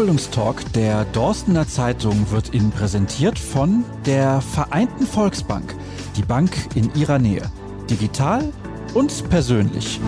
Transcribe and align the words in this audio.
Ausbildungstalk 0.00 0.72
der 0.72 1.04
Dorstener 1.04 1.68
Zeitung 1.68 2.30
wird 2.30 2.54
Ihnen 2.54 2.70
präsentiert 2.70 3.38
von 3.38 3.84
der 4.06 4.40
Vereinten 4.40 5.04
Volksbank, 5.04 5.76
die 6.16 6.22
Bank 6.22 6.74
in 6.74 6.90
Ihrer 6.94 7.18
Nähe, 7.18 7.42
digital 7.90 8.50
und 8.94 9.28
persönlich. 9.28 10.00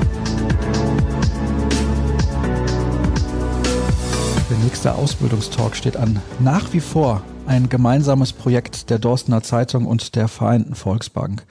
Der 4.49 4.57
nächste 4.65 4.95
Ausbildungstalk 4.95 5.77
steht 5.77 5.99
an. 5.99 6.23
Nach 6.39 6.73
wie 6.73 6.81
vor 6.81 7.23
ein 7.45 7.69
gemeinsames 7.69 8.33
Projekt 8.33 8.89
der 8.89 8.99
Dorstener 8.99 9.43
Zeitung 9.43 9.85
und 9.85 10.17
der 10.17 10.29
Vereinten 10.29 10.75
Volksbank. 10.75 11.45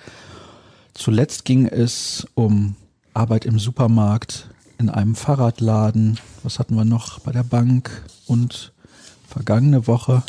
Zuletzt 0.95 1.45
ging 1.45 1.67
es 1.67 2.25
um 2.33 2.75
Arbeit 3.13 3.45
im 3.45 3.59
Supermarkt, 3.59 4.49
in 4.81 4.89
einem 4.89 5.15
Fahrradladen, 5.15 6.19
was 6.41 6.57
hatten 6.57 6.75
wir 6.75 6.85
noch 6.85 7.19
bei 7.19 7.31
der 7.31 7.43
Bank 7.43 8.03
und 8.25 8.73
vergangene 9.27 9.85
Woche 9.85 10.23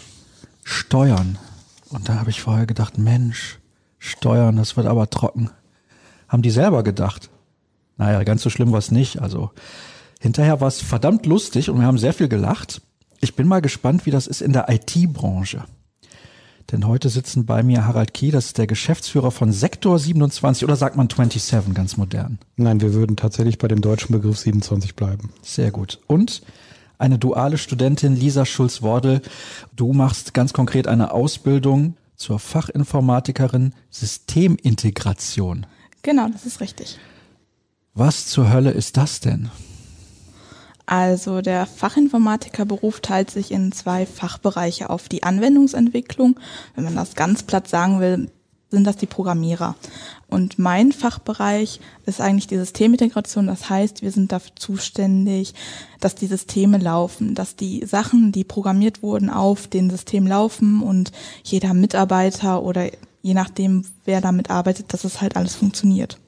Steuern. 0.62 1.38
Und 1.88 2.08
da 2.08 2.20
habe 2.20 2.30
ich 2.30 2.42
vorher 2.42 2.66
gedacht, 2.66 2.98
Mensch, 2.98 3.58
Steuern, 3.98 4.56
das 4.56 4.76
wird 4.76 4.86
aber 4.86 5.08
trocken. 5.08 5.50
Haben 6.28 6.42
die 6.42 6.50
selber 6.50 6.82
gedacht. 6.82 7.30
Naja, 7.96 8.22
ganz 8.24 8.42
so 8.42 8.50
schlimm 8.50 8.72
war 8.72 8.78
es 8.78 8.90
nicht. 8.90 9.22
Also 9.22 9.50
hinterher 10.20 10.60
war 10.60 10.68
es 10.68 10.82
verdammt 10.82 11.24
lustig 11.24 11.70
und 11.70 11.80
wir 11.80 11.86
haben 11.86 11.98
sehr 11.98 12.12
viel 12.12 12.28
gelacht. 12.28 12.82
Ich 13.20 13.34
bin 13.34 13.48
mal 13.48 13.62
gespannt, 13.62 14.04
wie 14.04 14.10
das 14.10 14.26
ist 14.26 14.42
in 14.42 14.52
der 14.52 14.68
IT-Branche. 14.68 15.64
Denn 16.72 16.88
heute 16.88 17.10
sitzen 17.10 17.44
bei 17.44 17.62
mir 17.62 17.86
Harald 17.86 18.14
Kie, 18.14 18.30
das 18.30 18.46
ist 18.46 18.58
der 18.58 18.66
Geschäftsführer 18.66 19.30
von 19.30 19.52
Sektor 19.52 19.98
27 19.98 20.64
oder 20.64 20.74
sagt 20.74 20.96
man 20.96 21.06
27 21.06 21.74
ganz 21.74 21.98
modern? 21.98 22.38
Nein, 22.56 22.80
wir 22.80 22.94
würden 22.94 23.16
tatsächlich 23.16 23.58
bei 23.58 23.68
dem 23.68 23.82
deutschen 23.82 24.12
Begriff 24.12 24.38
27 24.38 24.96
bleiben. 24.96 25.30
Sehr 25.42 25.70
gut. 25.70 26.00
Und 26.06 26.42
eine 26.98 27.18
duale 27.18 27.58
Studentin, 27.58 28.16
Lisa 28.16 28.46
Schulz-Wordel. 28.46 29.20
Du 29.76 29.92
machst 29.92 30.32
ganz 30.32 30.54
konkret 30.54 30.86
eine 30.86 31.12
Ausbildung 31.12 31.96
zur 32.16 32.38
Fachinformatikerin 32.38 33.74
Systemintegration. 33.90 35.66
Genau, 36.00 36.28
das 36.28 36.46
ist 36.46 36.60
richtig. 36.60 36.98
Was 37.92 38.26
zur 38.26 38.50
Hölle 38.50 38.70
ist 38.70 38.96
das 38.96 39.20
denn? 39.20 39.50
Also 40.86 41.40
der 41.40 41.66
Fachinformatikerberuf 41.66 43.00
teilt 43.00 43.30
sich 43.30 43.50
in 43.52 43.72
zwei 43.72 44.06
Fachbereiche 44.06 44.90
auf. 44.90 45.08
Die 45.08 45.22
Anwendungsentwicklung, 45.22 46.38
wenn 46.74 46.84
man 46.84 46.96
das 46.96 47.14
ganz 47.14 47.42
platt 47.42 47.68
sagen 47.68 48.00
will, 48.00 48.30
sind 48.72 48.86
das 48.86 48.96
die 48.96 49.06
Programmierer. 49.06 49.76
Und 50.28 50.58
mein 50.58 50.92
Fachbereich 50.92 51.78
ist 52.06 52.20
eigentlich 52.20 52.46
die 52.46 52.56
Systemintegration. 52.56 53.46
Das 53.46 53.68
heißt, 53.68 54.02
wir 54.02 54.10
sind 54.10 54.32
dafür 54.32 54.52
zuständig, 54.56 55.54
dass 56.00 56.14
die 56.14 56.26
Systeme 56.26 56.78
laufen, 56.78 57.34
dass 57.34 57.54
die 57.54 57.84
Sachen, 57.84 58.32
die 58.32 58.44
programmiert 58.44 59.02
wurden, 59.02 59.28
auf 59.30 59.68
den 59.68 59.90
System 59.90 60.26
laufen 60.26 60.82
und 60.82 61.12
jeder 61.44 61.74
Mitarbeiter 61.74 62.62
oder 62.62 62.88
je 63.20 63.34
nachdem, 63.34 63.84
wer 64.04 64.20
damit 64.20 64.50
arbeitet, 64.50 64.92
dass 64.92 65.04
es 65.04 65.20
halt 65.20 65.36
alles 65.36 65.54
funktioniert. 65.54 66.18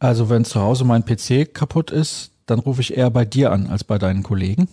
Also 0.00 0.28
wenn 0.28 0.44
zu 0.44 0.60
Hause 0.60 0.84
mein 0.84 1.04
PC 1.04 1.54
kaputt 1.54 1.90
ist, 1.90 2.32
dann 2.50 2.58
rufe 2.58 2.80
ich 2.80 2.96
eher 2.96 3.10
bei 3.10 3.24
dir 3.24 3.52
an 3.52 3.68
als 3.68 3.84
bei 3.84 3.98
deinen 3.98 4.22
Kollegen. 4.22 4.68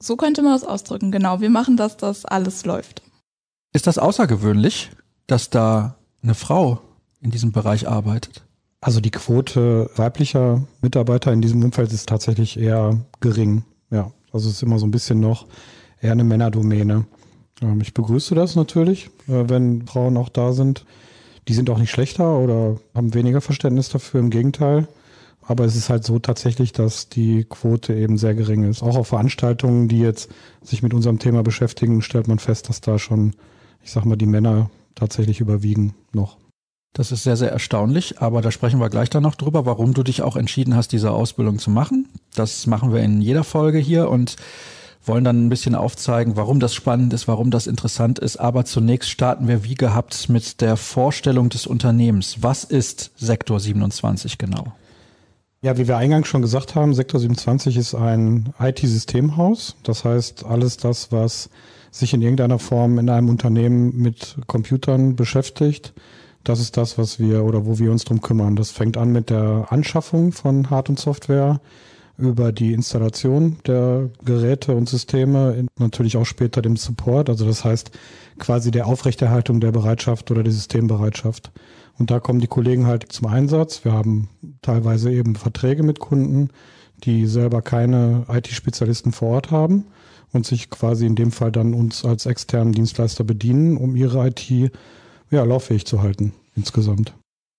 So 0.00 0.16
könnte 0.16 0.42
man 0.42 0.52
das 0.52 0.64
ausdrücken, 0.64 1.10
genau. 1.10 1.40
Wir 1.40 1.50
machen 1.50 1.76
das, 1.76 1.96
dass 1.96 2.24
alles 2.24 2.64
läuft. 2.64 3.02
Ist 3.72 3.86
das 3.86 3.98
außergewöhnlich, 3.98 4.90
dass 5.26 5.50
da 5.50 5.96
eine 6.22 6.34
Frau 6.34 6.80
in 7.20 7.30
diesem 7.30 7.52
Bereich 7.52 7.88
arbeitet? 7.88 8.44
Also 8.80 9.00
die 9.00 9.10
Quote 9.10 9.90
weiblicher 9.96 10.62
Mitarbeiter 10.82 11.32
in 11.32 11.42
diesem 11.42 11.64
Umfeld 11.64 11.92
ist 11.92 12.08
tatsächlich 12.08 12.58
eher 12.58 13.00
gering. 13.20 13.64
Ja, 13.90 14.12
also 14.32 14.48
es 14.48 14.56
ist 14.56 14.62
immer 14.62 14.78
so 14.78 14.86
ein 14.86 14.92
bisschen 14.92 15.18
noch 15.18 15.46
eher 16.00 16.12
eine 16.12 16.24
Männerdomäne. 16.24 17.06
Ähm, 17.60 17.80
ich 17.80 17.92
begrüße 17.94 18.34
das 18.34 18.54
natürlich, 18.54 19.06
äh, 19.26 19.48
wenn 19.48 19.86
Frauen 19.86 20.16
auch 20.16 20.28
da 20.28 20.52
sind. 20.52 20.84
Die 21.48 21.54
sind 21.54 21.70
auch 21.70 21.78
nicht 21.78 21.90
schlechter 21.90 22.38
oder 22.38 22.76
haben 22.94 23.14
weniger 23.14 23.40
Verständnis 23.40 23.88
dafür, 23.88 24.20
im 24.20 24.30
Gegenteil. 24.30 24.86
Aber 25.48 25.64
es 25.64 25.76
ist 25.76 25.88
halt 25.88 26.04
so 26.04 26.18
tatsächlich, 26.18 26.72
dass 26.72 27.08
die 27.08 27.44
Quote 27.44 27.94
eben 27.94 28.18
sehr 28.18 28.34
gering 28.34 28.64
ist. 28.64 28.82
Auch 28.82 28.96
auf 28.96 29.08
Veranstaltungen, 29.08 29.88
die 29.88 29.98
jetzt 29.98 30.28
sich 30.62 30.82
mit 30.82 30.92
unserem 30.92 31.18
Thema 31.18 31.42
beschäftigen, 31.42 32.02
stellt 32.02 32.28
man 32.28 32.38
fest, 32.38 32.68
dass 32.68 32.82
da 32.82 32.98
schon, 32.98 33.32
ich 33.82 33.90
sag 33.90 34.04
mal, 34.04 34.16
die 34.16 34.26
Männer 34.26 34.70
tatsächlich 34.94 35.40
überwiegen 35.40 35.94
noch. 36.12 36.36
Das 36.92 37.12
ist 37.12 37.22
sehr, 37.22 37.38
sehr 37.38 37.50
erstaunlich, 37.50 38.20
aber 38.20 38.42
da 38.42 38.50
sprechen 38.50 38.78
wir 38.78 38.90
gleich 38.90 39.08
dann 39.08 39.22
noch 39.22 39.36
drüber, 39.36 39.64
warum 39.64 39.94
du 39.94 40.02
dich 40.02 40.20
auch 40.20 40.36
entschieden 40.36 40.76
hast, 40.76 40.92
diese 40.92 41.12
Ausbildung 41.12 41.58
zu 41.58 41.70
machen. 41.70 42.10
Das 42.34 42.66
machen 42.66 42.92
wir 42.92 43.00
in 43.00 43.22
jeder 43.22 43.44
Folge 43.44 43.78
hier 43.78 44.10
und 44.10 44.36
wollen 45.06 45.24
dann 45.24 45.46
ein 45.46 45.48
bisschen 45.48 45.74
aufzeigen, 45.74 46.36
warum 46.36 46.60
das 46.60 46.74
spannend 46.74 47.14
ist, 47.14 47.26
warum 47.26 47.50
das 47.50 47.66
interessant 47.66 48.18
ist. 48.18 48.36
Aber 48.36 48.66
zunächst 48.66 49.08
starten 49.08 49.48
wir 49.48 49.64
wie 49.64 49.76
gehabt 49.76 50.28
mit 50.28 50.60
der 50.60 50.76
Vorstellung 50.76 51.48
des 51.48 51.66
Unternehmens. 51.66 52.42
Was 52.42 52.64
ist 52.64 53.12
Sektor 53.16 53.60
27 53.60 54.36
genau? 54.36 54.74
Ja, 55.60 55.76
wie 55.76 55.88
wir 55.88 55.96
eingangs 55.96 56.28
schon 56.28 56.42
gesagt 56.42 56.76
haben, 56.76 56.94
Sektor 56.94 57.18
27 57.18 57.76
ist 57.76 57.92
ein 57.92 58.54
IT-Systemhaus. 58.60 59.74
Das 59.82 60.04
heißt, 60.04 60.44
alles 60.44 60.76
das, 60.76 61.10
was 61.10 61.50
sich 61.90 62.14
in 62.14 62.22
irgendeiner 62.22 62.60
Form 62.60 62.96
in 63.00 63.10
einem 63.10 63.28
Unternehmen 63.28 63.96
mit 63.96 64.36
Computern 64.46 65.16
beschäftigt, 65.16 65.94
das 66.44 66.60
ist 66.60 66.76
das, 66.76 66.96
was 66.96 67.18
wir 67.18 67.42
oder 67.42 67.66
wo 67.66 67.80
wir 67.80 67.90
uns 67.90 68.04
drum 68.04 68.20
kümmern. 68.20 68.54
Das 68.54 68.70
fängt 68.70 68.96
an 68.96 69.10
mit 69.10 69.30
der 69.30 69.66
Anschaffung 69.70 70.30
von 70.30 70.70
Hard- 70.70 70.90
und 70.90 71.00
Software 71.00 71.60
über 72.18 72.52
die 72.52 72.72
Installation 72.72 73.58
der 73.66 74.10
Geräte 74.24 74.76
und 74.76 74.88
Systeme, 74.88 75.66
natürlich 75.76 76.16
auch 76.16 76.24
später 76.24 76.62
dem 76.62 76.76
Support. 76.76 77.30
Also 77.30 77.44
das 77.44 77.64
heißt 77.64 77.90
quasi 78.38 78.70
der 78.70 78.86
Aufrechterhaltung 78.86 79.58
der 79.58 79.72
Bereitschaft 79.72 80.30
oder 80.30 80.44
der 80.44 80.52
Systembereitschaft. 80.52 81.50
Und 81.98 82.10
da 82.10 82.20
kommen 82.20 82.40
die 82.40 82.46
Kollegen 82.46 82.86
halt 82.86 83.10
zum 83.10 83.26
Einsatz. 83.26 83.84
Wir 83.84 83.92
haben 83.92 84.28
teilweise 84.62 85.12
eben 85.12 85.34
Verträge 85.34 85.82
mit 85.82 85.98
Kunden, 85.98 86.50
die 87.04 87.26
selber 87.26 87.62
keine 87.62 88.24
IT-Spezialisten 88.28 89.12
vor 89.12 89.30
Ort 89.30 89.50
haben 89.50 89.86
und 90.32 90.46
sich 90.46 90.70
quasi 90.70 91.06
in 91.06 91.16
dem 91.16 91.32
Fall 91.32 91.52
dann 91.52 91.74
uns 91.74 92.04
als 92.04 92.26
externen 92.26 92.72
Dienstleister 92.72 93.24
bedienen, 93.24 93.76
um 93.76 93.96
ihre 93.96 94.26
IT 94.28 94.50
ja, 95.30 95.44
lauffähig 95.44 95.86
zu 95.86 96.02
halten 96.02 96.32
insgesamt. 96.56 97.14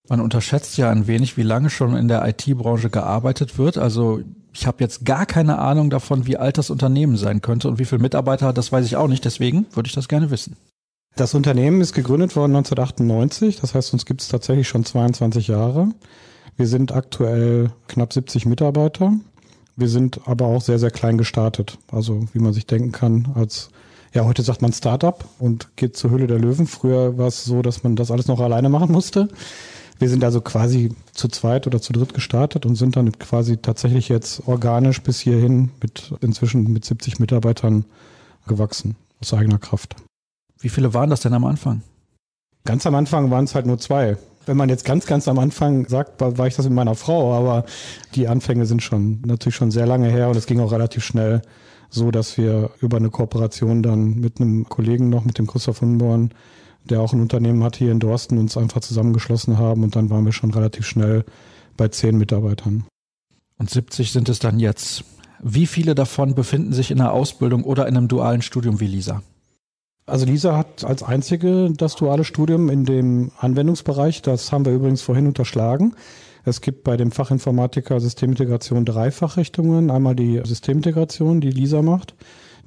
Man 0.08 0.22
unterschätzt 0.22 0.78
ja 0.78 0.90
ein 0.90 1.08
wenig, 1.08 1.38
wie 1.38 1.44
lange 1.44 1.70
schon 1.70 1.96
in 1.96 2.08
der 2.08 2.28
IT-Branche 2.28 2.90
gearbeitet 2.90 3.58
wird. 3.58 3.78
Also 3.78 4.22
ich 4.54 4.66
habe 4.66 4.78
jetzt 4.80 5.06
gar 5.06 5.26
keine 5.26 5.60
Ahnung 5.60 5.90
davon, 5.90 6.26
wie 6.26 6.38
alt 6.38 6.58
das 6.58 6.70
Unternehmen 6.70 7.16
sein 7.16 7.42
könnte 7.42 7.68
und 7.68 7.78
wie 7.78 7.86
viele 7.86 8.02
Mitarbeiter 8.02 8.48
hat, 8.48 8.58
das 8.58 8.72
weiß 8.72 8.86
ich 8.86 8.96
auch 8.96 9.08
nicht. 9.08 9.24
Deswegen 9.24 9.68
würde 9.74 9.88
ich 9.88 9.94
das 9.94 10.08
gerne 10.08 10.32
wissen. 10.32 10.56
Das 11.20 11.34
Unternehmen 11.34 11.82
ist 11.82 11.92
gegründet 11.92 12.38
worden 12.38 12.56
1998, 12.56 13.60
das 13.60 13.76
heißt, 13.76 13.92
uns 13.92 14.06
gibt 14.06 14.22
es 14.22 14.30
tatsächlich 14.30 14.70
schon 14.70 14.86
22 14.86 15.50
Jahre. 15.50 15.90
Wir 16.56 16.66
sind 16.66 16.94
aktuell 16.94 17.72
knapp 17.90 18.14
70 18.14 18.46
Mitarbeiter. 18.46 19.12
Wir 19.76 19.90
sind 19.90 20.22
aber 20.28 20.46
auch 20.46 20.62
sehr, 20.62 20.80
sehr 20.80 20.92
klein 20.92 21.18
gestartet. 21.18 21.78
Also 21.92 22.26
wie 22.32 22.40
man 22.40 22.54
sich 22.54 22.68
denken 22.68 22.94
kann, 22.94 23.34
als 23.36 23.70
ja, 24.14 24.24
heute 24.24 24.44
sagt 24.44 24.62
man 24.62 24.72
Startup 24.72 25.26
und 25.40 25.76
geht 25.76 25.98
zur 25.98 26.10
Höhle 26.12 26.26
der 26.26 26.40
Löwen. 26.40 26.68
Früher 26.68 27.18
war 27.18 27.28
es 27.28 27.44
so, 27.44 27.62
dass 27.62 27.84
man 27.84 27.98
das 27.98 28.12
alles 28.12 28.30
noch 28.30 28.40
alleine 28.40 28.70
machen 28.70 28.90
musste. 28.90 29.28
Wir 29.98 30.08
sind 30.08 30.24
also 30.24 30.40
quasi 30.40 30.96
zu 31.12 31.28
zweit 31.28 31.68
oder 31.68 31.82
zu 31.82 31.92
dritt 31.92 32.14
gestartet 32.14 32.66
und 32.66 32.78
sind 32.78 32.96
dann 32.96 33.12
quasi 33.20 33.58
tatsächlich 33.58 34.08
jetzt 34.08 34.48
organisch 34.48 35.02
bis 35.02 35.20
hierhin 35.20 35.72
mit 35.82 36.14
inzwischen 36.22 36.72
mit 36.72 36.86
70 36.86 37.20
Mitarbeitern 37.20 37.84
gewachsen 38.48 38.96
aus 39.20 39.34
eigener 39.34 39.58
Kraft. 39.58 39.98
Wie 40.60 40.70
viele 40.70 40.94
waren 40.94 41.10
das 41.10 41.22
denn 41.22 41.34
am 41.34 41.46
Anfang? 41.46 41.82
Ganz 42.66 42.86
am 42.86 42.96
Anfang 42.96 43.32
waren 43.32 43.46
es 43.46 43.56
halt 43.56 43.66
nur 43.66 43.80
zwei. 43.80 44.18
Wenn 44.46 44.58
man 44.58 44.70
jetzt 44.70 44.84
ganz, 44.84 45.06
ganz 45.06 45.28
am 45.28 45.40
Anfang 45.40 45.88
sagt, 45.88 46.20
war, 46.20 46.38
war 46.38 46.48
ich 46.48 46.56
das 46.56 46.66
mit 46.66 46.74
meiner 46.74 46.96
Frau, 46.96 47.34
aber 47.34 47.66
die 48.16 48.28
Anfänge 48.28 48.66
sind 48.66 48.84
schon 48.84 49.22
natürlich 49.26 49.56
schon 49.56 49.72
sehr 49.72 49.86
lange 49.86 50.10
her 50.10 50.28
und 50.30 50.36
es 50.36 50.48
ging 50.48 50.60
auch 50.60 50.72
relativ 50.72 51.04
schnell 51.04 51.42
so, 51.90 52.12
dass 52.12 52.38
wir 52.38 52.72
über 52.82 52.98
eine 52.98 53.10
Kooperation 53.10 53.82
dann 53.82 54.16
mit 54.16 54.40
einem 54.40 54.68
Kollegen 54.68 55.10
noch, 55.10 55.24
mit 55.26 55.38
dem 55.38 55.48
Christoph 55.48 55.82
Hunborn, 55.82 56.34
der 56.84 57.02
auch 57.02 57.14
ein 57.14 57.22
Unternehmen 57.22 57.64
hat 57.64 57.76
hier 57.76 57.92
in 57.92 58.00
Dorsten, 58.00 58.38
uns 58.38 58.58
einfach 58.58 58.82
zusammengeschlossen 58.82 59.58
haben 59.58 59.84
und 59.84 59.96
dann 59.96 60.10
waren 60.10 60.26
wir 60.26 60.34
schon 60.34 60.52
relativ 60.52 60.86
schnell 60.86 61.26
bei 61.78 61.88
zehn 61.88 62.18
Mitarbeitern. 62.18 62.86
Und 63.58 63.70
70 63.70 64.12
sind 64.12 64.30
es 64.30 64.40
dann 64.40 64.60
jetzt. 64.60 65.04
Wie 65.42 65.68
viele 65.68 65.96
davon 65.96 66.36
befinden 66.36 66.74
sich 66.74 66.92
in 66.92 67.00
einer 67.00 67.14
Ausbildung 67.14 67.64
oder 67.64 67.88
in 67.88 67.96
einem 67.96 68.08
dualen 68.08 68.42
Studium 68.42 68.80
wie 68.80 68.88
Lisa? 68.88 69.22
Also 70.10 70.26
Lisa 70.26 70.58
hat 70.58 70.84
als 70.84 71.04
einzige 71.04 71.72
das 71.76 71.96
duale 71.96 72.24
Studium 72.24 72.70
in 72.70 72.86
dem 72.86 73.32
Anwendungsbereich. 73.38 74.22
Das 74.22 74.52
haben 74.52 74.66
wir 74.66 74.74
übrigens 74.74 75.02
vorhin 75.02 75.28
unterschlagen. 75.28 75.96
Es 76.46 76.62
gibt 76.62 76.84
bei 76.84 76.98
dem 76.98 77.12
Fachinformatiker 77.12 78.00
Systemintegration 78.00 78.86
drei 78.86 79.12
Fachrichtungen. 79.12 79.92
Einmal 79.92 80.16
die 80.16 80.42
Systemintegration, 80.44 81.42
die 81.42 81.52
Lisa 81.52 81.82
macht. 81.82 82.16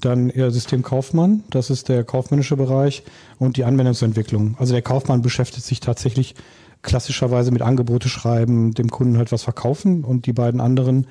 Dann 0.01 0.31
ihr 0.31 0.51
Systemkaufmann, 0.51 1.45
das 1.51 1.71
ist 1.71 1.89
der 1.89 2.05
kaufmännische 2.05 2.57
Bereich 2.57 3.05
und 3.39 3.57
die 3.57 3.65
Anwendungsentwicklung. 3.65 4.57
Also 4.59 4.73
der 4.73 4.83
Kaufmann 4.83 5.23
beschäftigt 5.23 5.65
sich 5.65 5.81
tatsächlich 5.81 6.35
klassischerweise 6.83 7.53
mit 7.53 7.63
Angebote 7.63 8.09
schreiben, 8.09 8.75
dem 8.75 8.91
Kunden 8.91 9.17
halt 9.17 9.31
was 9.31 9.45
verkaufen 9.45 10.05
und 10.05 10.27
die 10.27 10.33
beiden 10.33 10.61
anderen 10.61 11.07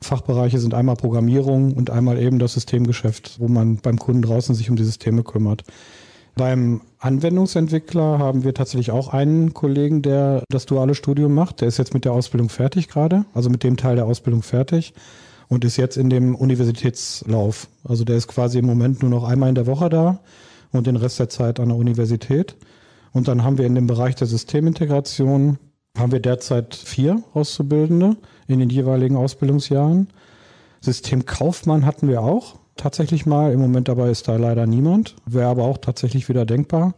Fachbereiche 0.00 0.58
sind 0.58 0.74
einmal 0.74 0.96
Programmierung 0.96 1.72
und 1.72 1.90
einmal 1.90 2.18
eben 2.18 2.38
das 2.38 2.54
Systemgeschäft, 2.54 3.40
wo 3.40 3.48
man 3.48 3.76
beim 3.78 3.98
Kunden 3.98 4.22
draußen 4.22 4.54
sich 4.54 4.70
um 4.70 4.76
die 4.76 4.84
Systeme 4.84 5.22
kümmert. 5.22 5.64
Beim 6.36 6.82
Anwendungsentwickler 6.98 8.18
haben 8.18 8.44
wir 8.44 8.52
tatsächlich 8.52 8.90
auch 8.90 9.08
einen 9.08 9.54
Kollegen, 9.54 10.02
der 10.02 10.42
das 10.50 10.66
duale 10.66 10.94
Studium 10.94 11.32
macht. 11.32 11.62
Der 11.62 11.68
ist 11.68 11.78
jetzt 11.78 11.94
mit 11.94 12.04
der 12.04 12.12
Ausbildung 12.12 12.50
fertig 12.50 12.88
gerade, 12.88 13.24
also 13.32 13.48
mit 13.48 13.62
dem 13.62 13.78
Teil 13.78 13.96
der 13.96 14.04
Ausbildung 14.04 14.42
fertig 14.42 14.92
und 15.48 15.64
ist 15.64 15.78
jetzt 15.78 15.96
in 15.96 16.10
dem 16.10 16.34
Universitätslauf. 16.34 17.68
Also 17.84 18.04
der 18.04 18.16
ist 18.16 18.28
quasi 18.28 18.58
im 18.58 18.66
Moment 18.66 19.00
nur 19.00 19.10
noch 19.10 19.24
einmal 19.24 19.48
in 19.48 19.54
der 19.54 19.66
Woche 19.66 19.88
da 19.88 20.20
und 20.72 20.86
den 20.86 20.96
Rest 20.96 21.18
der 21.18 21.30
Zeit 21.30 21.58
an 21.58 21.68
der 21.68 21.78
Universität. 21.78 22.56
Und 23.12 23.28
dann 23.28 23.42
haben 23.42 23.56
wir 23.56 23.64
in 23.64 23.74
dem 23.74 23.86
Bereich 23.86 24.14
der 24.14 24.26
Systemintegration 24.26 25.58
haben 25.96 26.12
wir 26.12 26.20
derzeit 26.20 26.74
vier 26.74 27.22
Auszubildende 27.34 28.16
in 28.48 28.58
den 28.58 28.70
jeweiligen 28.70 29.16
Ausbildungsjahren. 29.16 30.08
Systemkaufmann 30.80 31.86
hatten 31.86 32.08
wir 32.08 32.22
auch 32.22 32.56
tatsächlich 32.76 33.26
mal. 33.26 33.52
Im 33.52 33.60
Moment 33.60 33.88
dabei 33.88 34.10
ist 34.10 34.28
da 34.28 34.36
leider 34.36 34.66
niemand. 34.66 35.16
Wäre 35.26 35.48
aber 35.48 35.64
auch 35.64 35.78
tatsächlich 35.78 36.28
wieder 36.28 36.44
denkbar. 36.44 36.94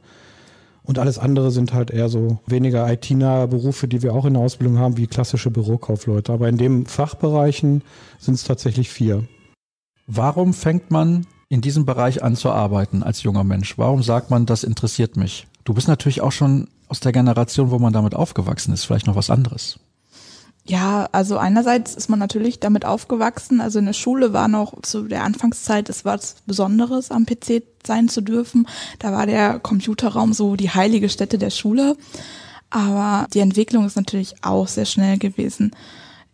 Und 0.83 0.99
alles 0.99 1.19
andere 1.19 1.50
sind 1.50 1.75
halt 1.75 1.91
eher 1.91 2.09
so 2.09 2.39
weniger 2.47 2.91
IT-nahe 2.91 3.47
Berufe, 3.49 3.89
die 3.89 4.03
wir 4.03 4.15
auch 4.15 4.25
in 4.25 4.35
der 4.35 4.43
Ausbildung 4.43 4.79
haben, 4.79 4.97
wie 4.97 5.06
klassische 5.06 5.50
Bürokaufleute. 5.50 6.33
Aber 6.33 6.49
in 6.49 6.56
den 6.56 6.87
Fachbereichen 6.87 7.83
sind 8.19 8.35
es 8.35 8.45
tatsächlich 8.45 8.89
vier. 8.89 9.25
Warum 10.06 10.55
fängt 10.55 10.91
man 10.91 11.27
in 11.50 11.61
diesem 11.61 11.85
Bereich 11.85 12.23
an 12.23 12.37
zu 12.37 12.50
arbeiten 12.50 13.03
als 13.03 13.23
junger 13.23 13.45
Mensch? 13.45 13.77
Warum 13.77 14.03
sagt 14.03 14.31
man, 14.31 14.47
das 14.47 14.65
interessiert 14.65 15.17
mich? 15.19 15.47
Du 15.65 15.75
bist 15.75 15.89
natürlich 15.89 16.23
auch 16.23 16.33
schon 16.33 16.69
aus 16.88 17.00
der 17.00 17.12
Generation, 17.12 17.70
wo 17.70 17.79
man 17.79 17.93
damit 17.93 18.14
aufgewachsen 18.14 18.73
ist, 18.73 18.85
vielleicht 18.85 19.06
noch 19.06 19.17
was 19.17 19.31
anderes. 19.31 19.79
Ja, 20.69 21.08
also 21.12 21.38
einerseits 21.38 21.94
ist 21.94 22.11
man 22.11 22.19
natürlich 22.19 22.61
damit 22.61 22.85
aufgewachsen. 22.85 23.62
Also 23.62 23.79
in 23.79 23.87
der 23.87 23.94
Schule 23.94 24.35
war 24.35 24.49
noch 24.49 24.82
zu 24.82 25.05
der 25.05 25.25
Anfangszeit, 25.25 25.88
es 25.88 26.05
war 26.05 26.19
was 26.19 26.37
Besonderes, 26.46 27.11
am 27.11 27.25
PC 27.25 27.62
sein 27.87 28.11
zu 28.11 28.20
dürfen. 28.20 28.69
Da 28.99 29.12
war 29.12 29.25
der 29.25 29.61
Computerraum 29.61 30.35
so 30.35 30.56
die 30.56 30.70
heilige 30.70 31.08
Stätte 31.08 31.38
der 31.38 31.50
Schule. 31.50 31.96
Aber 32.69 33.26
die 33.32 33.40
Entwicklung 33.40 33.87
ist 33.87 33.96
natürlich 33.96 34.35
auch 34.43 34.69
sehr 34.69 34.85
schnell 34.85 35.17
gewesen. 35.17 35.70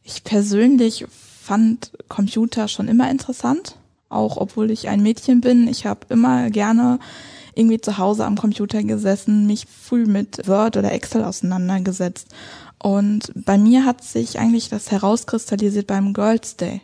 Ich 0.03 0.25
persönlich 0.25 1.07
fand 1.41 1.93
Computer 2.09 2.67
schon 2.67 2.89
immer 2.89 3.09
interessant, 3.11 3.77
auch 4.09 4.37
obwohl 4.37 4.73
ich 4.73 4.89
ein 4.89 5.03
Mädchen 5.03 5.43
bin. 5.43 5.69
Ich 5.69 5.87
habe 5.87 6.01
immer 6.09 6.51
gerne 6.51 6.99
irgendwie 7.55 7.81
zu 7.81 7.99
Hause 7.99 8.25
am 8.25 8.37
Computer 8.37 8.83
gesessen, 8.83 9.47
mich 9.47 9.67
früh 9.67 10.07
mit 10.07 10.47
Word 10.49 10.77
oder 10.77 10.93
Excel 10.93 11.25
auseinandergesetzt. 11.25 12.29
Und 12.79 13.33
bei 13.35 13.57
mir 13.57 13.85
hat 13.85 14.05
sich 14.05 14.39
eigentlich 14.39 14.69
das 14.69 14.91
herauskristallisiert 14.91 15.87
beim 15.87 16.13
Girls 16.13 16.57
Day. 16.57 16.83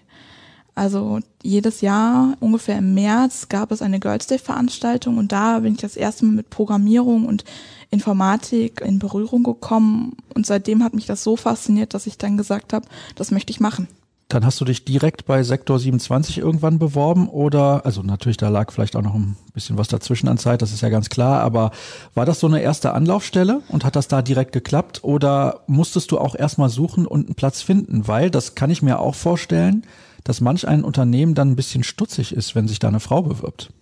Also 0.74 1.20
jedes 1.42 1.82
Jahr, 1.82 2.36
ungefähr 2.40 2.78
im 2.78 2.94
März, 2.94 3.48
gab 3.48 3.70
es 3.70 3.82
eine 3.82 4.00
Girls 4.00 4.26
Day 4.26 4.38
Veranstaltung 4.38 5.18
und 5.18 5.32
da 5.32 5.58
bin 5.58 5.74
ich 5.74 5.80
das 5.80 5.96
erste 5.96 6.24
Mal 6.24 6.36
mit 6.36 6.50
Programmierung 6.50 7.26
und 7.26 7.44
Informatik 7.90 8.80
in 8.80 8.98
Berührung 8.98 9.42
gekommen 9.42 10.16
und 10.34 10.46
seitdem 10.46 10.82
hat 10.82 10.94
mich 10.94 11.06
das 11.06 11.24
so 11.24 11.36
fasziniert, 11.36 11.92
dass 11.92 12.06
ich 12.06 12.18
dann 12.18 12.36
gesagt 12.36 12.72
habe, 12.72 12.86
das 13.16 13.30
möchte 13.30 13.50
ich 13.50 13.60
machen. 13.60 13.88
Dann 14.30 14.46
hast 14.46 14.60
du 14.60 14.64
dich 14.64 14.84
direkt 14.84 15.26
bei 15.26 15.42
Sektor 15.42 15.80
27 15.80 16.38
irgendwann 16.38 16.78
beworben 16.78 17.28
oder, 17.28 17.84
also 17.84 18.02
natürlich, 18.02 18.36
da 18.36 18.48
lag 18.48 18.70
vielleicht 18.70 18.94
auch 18.94 19.02
noch 19.02 19.16
ein 19.16 19.36
bisschen 19.54 19.76
was 19.76 19.88
dazwischen 19.88 20.28
an 20.28 20.38
Zeit, 20.38 20.62
das 20.62 20.72
ist 20.72 20.82
ja 20.82 20.88
ganz 20.88 21.08
klar, 21.08 21.40
aber 21.40 21.72
war 22.14 22.26
das 22.26 22.38
so 22.38 22.46
eine 22.46 22.62
erste 22.62 22.92
Anlaufstelle 22.92 23.60
und 23.66 23.84
hat 23.84 23.96
das 23.96 24.06
da 24.06 24.22
direkt 24.22 24.52
geklappt 24.52 25.02
oder 25.02 25.64
musstest 25.66 26.12
du 26.12 26.18
auch 26.18 26.36
erstmal 26.36 26.68
suchen 26.68 27.06
und 27.06 27.26
einen 27.26 27.34
Platz 27.34 27.60
finden? 27.60 28.06
Weil, 28.06 28.30
das 28.30 28.54
kann 28.54 28.70
ich 28.70 28.82
mir 28.82 29.00
auch 29.00 29.16
vorstellen, 29.16 29.84
dass 30.22 30.40
manch 30.40 30.68
ein 30.68 30.84
Unternehmen 30.84 31.34
dann 31.34 31.50
ein 31.50 31.56
bisschen 31.56 31.82
stutzig 31.82 32.32
ist, 32.32 32.54
wenn 32.54 32.68
sich 32.68 32.78
da 32.78 32.86
eine 32.86 33.00
Frau 33.00 33.22
bewirbt. 33.22 33.72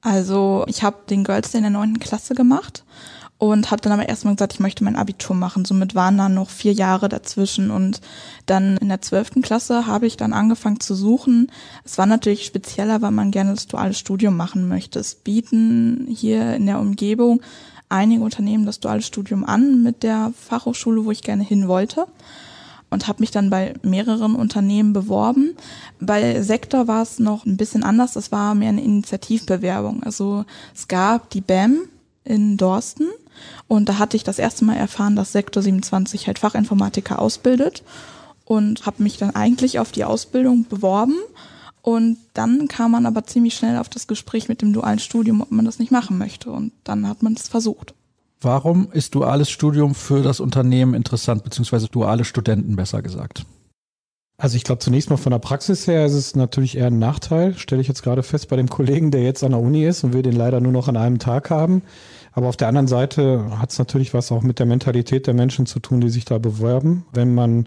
Also 0.00 0.64
ich 0.66 0.82
habe 0.82 0.96
den 1.08 1.22
Girls 1.22 1.54
in 1.54 1.62
der 1.62 1.70
neunten 1.70 2.00
Klasse 2.00 2.34
gemacht 2.34 2.84
und 3.38 3.70
habe 3.70 3.82
dann 3.82 3.92
aber 3.92 4.08
erstmal 4.08 4.34
gesagt, 4.34 4.54
ich 4.54 4.60
möchte 4.60 4.82
mein 4.82 4.96
Abitur 4.96 5.36
machen. 5.36 5.64
Somit 5.64 5.94
waren 5.94 6.16
dann 6.16 6.34
noch 6.34 6.48
vier 6.48 6.72
Jahre 6.72 7.08
dazwischen 7.08 7.70
und 7.70 8.00
dann 8.46 8.78
in 8.78 8.88
der 8.88 9.02
zwölften 9.02 9.42
Klasse 9.42 9.86
habe 9.86 10.06
ich 10.06 10.16
dann 10.16 10.32
angefangen 10.32 10.80
zu 10.80 10.94
suchen. 10.94 11.50
Es 11.84 11.98
war 11.98 12.06
natürlich 12.06 12.46
spezieller, 12.46 13.02
weil 13.02 13.10
man 13.10 13.30
gerne 13.30 13.50
das 13.54 13.66
duale 13.66 13.94
Studium 13.94 14.36
machen 14.36 14.68
möchte. 14.68 14.98
Es 14.98 15.14
bieten 15.14 16.06
hier 16.08 16.54
in 16.54 16.66
der 16.66 16.80
Umgebung 16.80 17.42
einige 17.88 18.22
Unternehmen 18.22 18.66
das 18.66 18.80
duale 18.80 19.02
Studium 19.02 19.44
an 19.44 19.82
mit 19.82 20.02
der 20.02 20.32
Fachhochschule, 20.48 21.04
wo 21.04 21.10
ich 21.10 21.22
gerne 21.22 21.44
hin 21.44 21.68
wollte 21.68 22.06
und 22.88 23.08
habe 23.08 23.20
mich 23.20 23.30
dann 23.30 23.50
bei 23.50 23.74
mehreren 23.82 24.34
Unternehmen 24.34 24.92
beworben. 24.92 25.56
Bei 26.00 26.40
Sektor 26.42 26.88
war 26.88 27.02
es 27.02 27.18
noch 27.18 27.44
ein 27.44 27.56
bisschen 27.56 27.84
anders, 27.84 28.14
das 28.14 28.32
war 28.32 28.54
mehr 28.54 28.70
eine 28.70 28.82
Initiativbewerbung. 28.82 30.02
Also 30.02 30.44
es 30.74 30.88
gab 30.88 31.30
die 31.30 31.40
BAM 31.40 31.80
in 32.24 32.56
Dorsten 32.56 33.06
und 33.68 33.88
da 33.88 33.98
hatte 33.98 34.16
ich 34.16 34.24
das 34.24 34.38
erste 34.38 34.64
Mal 34.64 34.76
erfahren, 34.76 35.16
dass 35.16 35.32
Sektor 35.32 35.62
27 35.62 36.26
halt 36.26 36.38
Fachinformatiker 36.38 37.20
ausbildet 37.20 37.82
und 38.44 38.86
habe 38.86 39.02
mich 39.02 39.18
dann 39.18 39.34
eigentlich 39.34 39.78
auf 39.78 39.92
die 39.92 40.04
Ausbildung 40.04 40.66
beworben. 40.68 41.16
Und 41.82 42.18
dann 42.34 42.66
kam 42.66 42.90
man 42.92 43.06
aber 43.06 43.24
ziemlich 43.24 43.54
schnell 43.54 43.78
auf 43.78 43.88
das 43.88 44.06
Gespräch 44.06 44.48
mit 44.48 44.60
dem 44.60 44.72
dualen 44.72 44.98
Studium, 44.98 45.40
ob 45.40 45.52
man 45.52 45.64
das 45.64 45.78
nicht 45.78 45.92
machen 45.92 46.18
möchte. 46.18 46.50
Und 46.50 46.72
dann 46.82 47.08
hat 47.08 47.22
man 47.22 47.34
es 47.34 47.48
versucht. 47.48 47.94
Warum 48.40 48.88
ist 48.92 49.14
duales 49.14 49.50
Studium 49.50 49.94
für 49.94 50.22
das 50.22 50.40
Unternehmen 50.40 50.94
interessant, 50.94 51.44
beziehungsweise 51.44 51.88
duale 51.88 52.24
Studenten 52.24 52.76
besser 52.76 53.02
gesagt? 53.02 53.44
Also 54.38 54.56
ich 54.56 54.64
glaube 54.64 54.80
zunächst 54.80 55.08
mal 55.08 55.16
von 55.16 55.30
der 55.30 55.38
Praxis 55.38 55.86
her 55.86 56.04
ist 56.04 56.12
es 56.12 56.36
natürlich 56.36 56.76
eher 56.76 56.88
ein 56.88 56.98
Nachteil, 56.98 57.56
stelle 57.56 57.80
ich 57.80 57.88
jetzt 57.88 58.02
gerade 58.02 58.22
fest 58.22 58.48
bei 58.48 58.56
dem 58.56 58.68
Kollegen, 58.68 59.10
der 59.10 59.22
jetzt 59.22 59.42
an 59.42 59.52
der 59.52 59.60
Uni 59.60 59.86
ist 59.86 60.04
und 60.04 60.12
wir 60.12 60.22
den 60.22 60.36
leider 60.36 60.60
nur 60.60 60.72
noch 60.72 60.88
an 60.88 60.96
einem 60.98 61.18
Tag 61.18 61.48
haben. 61.48 61.82
Aber 62.36 62.48
auf 62.48 62.58
der 62.58 62.68
anderen 62.68 62.86
Seite 62.86 63.58
hat 63.58 63.72
es 63.72 63.78
natürlich 63.78 64.12
was 64.12 64.30
auch 64.30 64.42
mit 64.42 64.58
der 64.58 64.66
Mentalität 64.66 65.26
der 65.26 65.32
Menschen 65.32 65.64
zu 65.64 65.80
tun, 65.80 66.02
die 66.02 66.10
sich 66.10 66.26
da 66.26 66.36
bewerben. 66.36 67.06
Wenn 67.14 67.34
man 67.34 67.66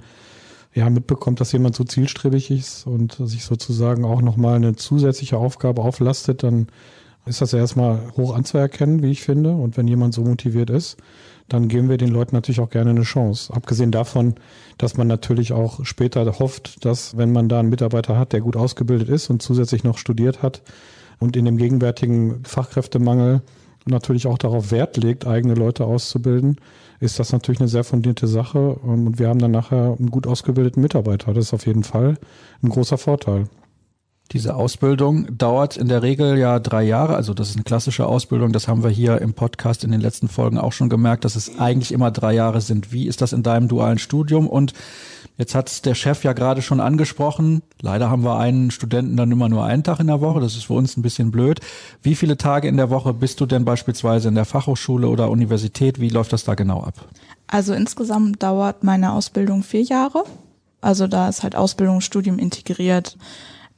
ja 0.75 0.87
mitbekommt, 0.91 1.41
dass 1.41 1.51
jemand 1.51 1.75
so 1.75 1.83
zielstrebig 1.83 2.51
ist 2.51 2.85
und 2.85 3.17
sich 3.19 3.45
sozusagen 3.45 4.05
auch 4.05 4.21
nochmal 4.21 4.57
eine 4.57 4.75
zusätzliche 4.75 5.37
Aufgabe 5.37 5.81
auflastet, 5.81 6.43
dann 6.43 6.67
ist 7.25 7.41
das 7.41 7.51
ja 7.51 7.57
erstmal 7.57 8.13
hoch 8.15 8.35
anzuerkennen, 8.35 9.01
wie 9.01 9.09
ich 9.09 9.23
finde. 9.23 9.53
Und 9.53 9.75
wenn 9.75 9.87
jemand 9.87 10.13
so 10.13 10.21
motiviert 10.21 10.69
ist, 10.69 10.97
dann 11.47 11.67
geben 11.67 11.89
wir 11.89 11.97
den 11.97 12.09
Leuten 12.09 12.35
natürlich 12.35 12.59
auch 12.59 12.69
gerne 12.69 12.91
eine 12.91 13.01
Chance. 13.01 13.51
Abgesehen 13.51 13.89
davon, 13.89 14.35
dass 14.77 14.97
man 14.97 15.07
natürlich 15.07 15.51
auch 15.51 15.83
später 15.83 16.37
hofft, 16.37 16.85
dass 16.85 17.17
wenn 17.17 17.31
man 17.31 17.49
da 17.49 17.59
einen 17.59 17.69
Mitarbeiter 17.69 18.19
hat, 18.19 18.33
der 18.33 18.41
gut 18.41 18.55
ausgebildet 18.55 19.09
ist 19.09 19.31
und 19.31 19.41
zusätzlich 19.41 19.83
noch 19.83 19.97
studiert 19.97 20.43
hat 20.43 20.61
und 21.17 21.35
in 21.35 21.45
dem 21.45 21.57
gegenwärtigen 21.57 22.43
Fachkräftemangel 22.45 23.41
natürlich 23.89 24.27
auch 24.27 24.37
darauf 24.37 24.71
Wert 24.71 24.97
legt, 24.97 25.27
eigene 25.27 25.53
Leute 25.53 25.85
auszubilden, 25.85 26.57
ist 26.99 27.19
das 27.19 27.31
natürlich 27.31 27.59
eine 27.59 27.69
sehr 27.69 27.83
fundierte 27.83 28.27
Sache. 28.27 28.75
Und 28.75 29.19
wir 29.19 29.29
haben 29.29 29.39
dann 29.39 29.51
nachher 29.51 29.95
einen 29.97 30.11
gut 30.11 30.27
ausgebildeten 30.27 30.81
Mitarbeiter. 30.81 31.33
Das 31.33 31.45
ist 31.45 31.53
auf 31.53 31.65
jeden 31.65 31.83
Fall 31.83 32.17
ein 32.61 32.69
großer 32.69 32.97
Vorteil. 32.97 33.45
Diese 34.31 34.55
Ausbildung 34.55 35.37
dauert 35.37 35.75
in 35.75 35.87
der 35.87 36.03
Regel 36.03 36.37
ja 36.37 36.59
drei 36.59 36.83
Jahre. 36.83 37.15
Also 37.15 37.33
das 37.33 37.49
ist 37.49 37.55
eine 37.55 37.63
klassische 37.63 38.05
Ausbildung. 38.05 38.51
Das 38.51 38.67
haben 38.67 38.83
wir 38.83 38.91
hier 38.91 39.19
im 39.21 39.33
Podcast 39.33 39.83
in 39.83 39.91
den 39.91 40.01
letzten 40.01 40.27
Folgen 40.27 40.57
auch 40.57 40.71
schon 40.71 40.89
gemerkt, 40.89 41.25
dass 41.25 41.35
es 41.35 41.59
eigentlich 41.59 41.91
immer 41.91 42.11
drei 42.11 42.33
Jahre 42.33 42.61
sind. 42.61 42.91
Wie 42.91 43.07
ist 43.07 43.21
das 43.21 43.33
in 43.33 43.41
deinem 43.41 43.67
dualen 43.67 43.97
Studium? 43.97 44.47
Und 44.47 44.73
Jetzt 45.39 45.55
hat 45.55 45.85
der 45.85 45.95
Chef 45.95 46.25
ja 46.25 46.33
gerade 46.33 46.61
schon 46.61 46.81
angesprochen. 46.81 47.63
Leider 47.79 48.09
haben 48.09 48.25
wir 48.25 48.37
einen 48.37 48.71
Studenten 48.71 49.15
dann 49.15 49.31
immer 49.31 49.47
nur 49.47 49.63
einen 49.63 49.83
Tag 49.83 50.01
in 50.01 50.07
der 50.07 50.19
Woche. 50.19 50.41
Das 50.41 50.57
ist 50.57 50.65
für 50.65 50.73
uns 50.73 50.97
ein 50.97 51.01
bisschen 51.01 51.31
blöd. 51.31 51.61
Wie 52.03 52.15
viele 52.15 52.35
Tage 52.35 52.67
in 52.67 52.75
der 52.75 52.89
Woche 52.89 53.13
bist 53.13 53.39
du 53.39 53.45
denn 53.45 53.63
beispielsweise 53.63 54.27
in 54.27 54.35
der 54.35 54.43
Fachhochschule 54.43 55.07
oder 55.07 55.31
Universität? 55.31 56.01
Wie 56.01 56.09
läuft 56.09 56.33
das 56.33 56.43
da 56.43 56.55
genau 56.55 56.83
ab? 56.83 56.93
Also 57.47 57.73
insgesamt 57.73 58.43
dauert 58.43 58.83
meine 58.83 59.13
Ausbildung 59.13 59.63
vier 59.63 59.83
Jahre. 59.83 60.25
Also 60.81 61.07
da 61.07 61.29
ist 61.29 61.41
halt 61.41 61.55
Ausbildung 61.55 62.01
Studium 62.01 62.37
integriert. 62.37 63.17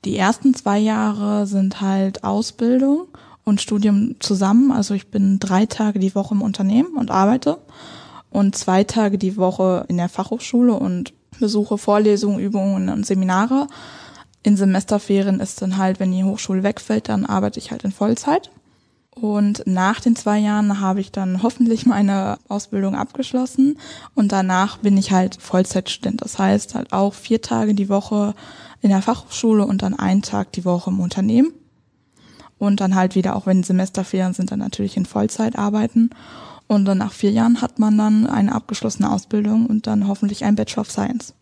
Die 0.03 0.17
ersten 0.17 0.55
zwei 0.55 0.79
Jahre 0.79 1.45
sind 1.45 1.79
halt 1.79 2.23
Ausbildung 2.23 3.07
und 3.43 3.61
Studium 3.61 4.15
zusammen. 4.19 4.71
Also 4.71 4.95
ich 4.95 5.09
bin 5.09 5.37
drei 5.39 5.67
Tage 5.67 5.99
die 5.99 6.15
Woche 6.15 6.33
im 6.33 6.41
Unternehmen 6.41 6.95
und 6.97 7.11
arbeite 7.11 7.59
und 8.31 8.55
zwei 8.55 8.83
Tage 8.83 9.19
die 9.19 9.37
Woche 9.37 9.85
in 9.89 9.97
der 9.97 10.09
Fachhochschule 10.09 10.73
und 10.73 11.13
besuche 11.39 11.77
Vorlesungen, 11.77 12.39
Übungen 12.39 12.89
und 12.89 13.05
Seminare. 13.05 13.67
In 14.41 14.57
Semesterferien 14.57 15.39
ist 15.39 15.61
dann 15.61 15.77
halt, 15.77 15.99
wenn 15.99 16.11
die 16.11 16.23
Hochschule 16.23 16.63
wegfällt, 16.63 17.09
dann 17.09 17.25
arbeite 17.25 17.59
ich 17.59 17.69
halt 17.69 17.83
in 17.83 17.91
Vollzeit. 17.91 18.49
Und 19.13 19.63
nach 19.65 19.99
den 19.99 20.15
zwei 20.15 20.39
Jahren 20.39 20.79
habe 20.79 21.01
ich 21.01 21.11
dann 21.11 21.43
hoffentlich 21.43 21.85
meine 21.85 22.39
Ausbildung 22.47 22.95
abgeschlossen 22.95 23.77
und 24.15 24.31
danach 24.31 24.77
bin 24.77 24.97
ich 24.97 25.11
halt 25.11 25.35
Vollzeitstudent. 25.41 26.21
Das 26.21 26.39
heißt 26.39 26.75
halt 26.75 26.93
auch 26.93 27.13
vier 27.13 27.41
Tage 27.41 27.73
die 27.73 27.89
Woche 27.89 28.33
in 28.81 28.89
der 28.89 29.01
Fachhochschule 29.01 29.65
und 29.65 29.81
dann 29.81 29.99
einen 29.99 30.21
Tag 30.21 30.53
die 30.53 30.65
Woche 30.65 30.89
im 30.89 30.99
Unternehmen. 31.01 31.53
Und 32.57 32.79
dann 32.79 32.95
halt 32.95 33.15
wieder, 33.15 33.35
auch 33.35 33.47
wenn 33.47 33.63
Semesterferien 33.63 34.33
sind, 34.33 34.51
dann 34.51 34.59
natürlich 34.59 34.95
in 34.95 35.05
Vollzeit 35.05 35.57
arbeiten. 35.57 36.11
Und 36.67 36.85
dann 36.85 36.99
nach 36.99 37.11
vier 37.11 37.31
Jahren 37.31 37.59
hat 37.61 37.79
man 37.79 37.97
dann 37.97 38.27
eine 38.27 38.53
abgeschlossene 38.53 39.11
Ausbildung 39.11 39.65
und 39.65 39.87
dann 39.87 40.07
hoffentlich 40.07 40.45
ein 40.45 40.55
Bachelor 40.55 40.81
of 40.81 40.91
Science. 40.91 41.33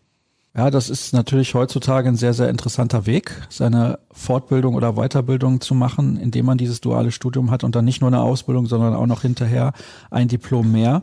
Ja, 0.56 0.68
das 0.70 0.90
ist 0.90 1.12
natürlich 1.12 1.54
heutzutage 1.54 2.08
ein 2.08 2.16
sehr, 2.16 2.34
sehr 2.34 2.48
interessanter 2.48 3.06
Weg, 3.06 3.40
seine 3.50 4.00
Fortbildung 4.10 4.74
oder 4.74 4.94
Weiterbildung 4.94 5.60
zu 5.60 5.76
machen, 5.76 6.16
indem 6.16 6.46
man 6.46 6.58
dieses 6.58 6.80
duale 6.80 7.12
Studium 7.12 7.52
hat 7.52 7.62
und 7.62 7.76
dann 7.76 7.84
nicht 7.84 8.00
nur 8.00 8.08
eine 8.08 8.20
Ausbildung, 8.20 8.66
sondern 8.66 8.94
auch 8.94 9.06
noch 9.06 9.22
hinterher 9.22 9.72
ein 10.10 10.26
Diplom 10.26 10.72
mehr. 10.72 11.02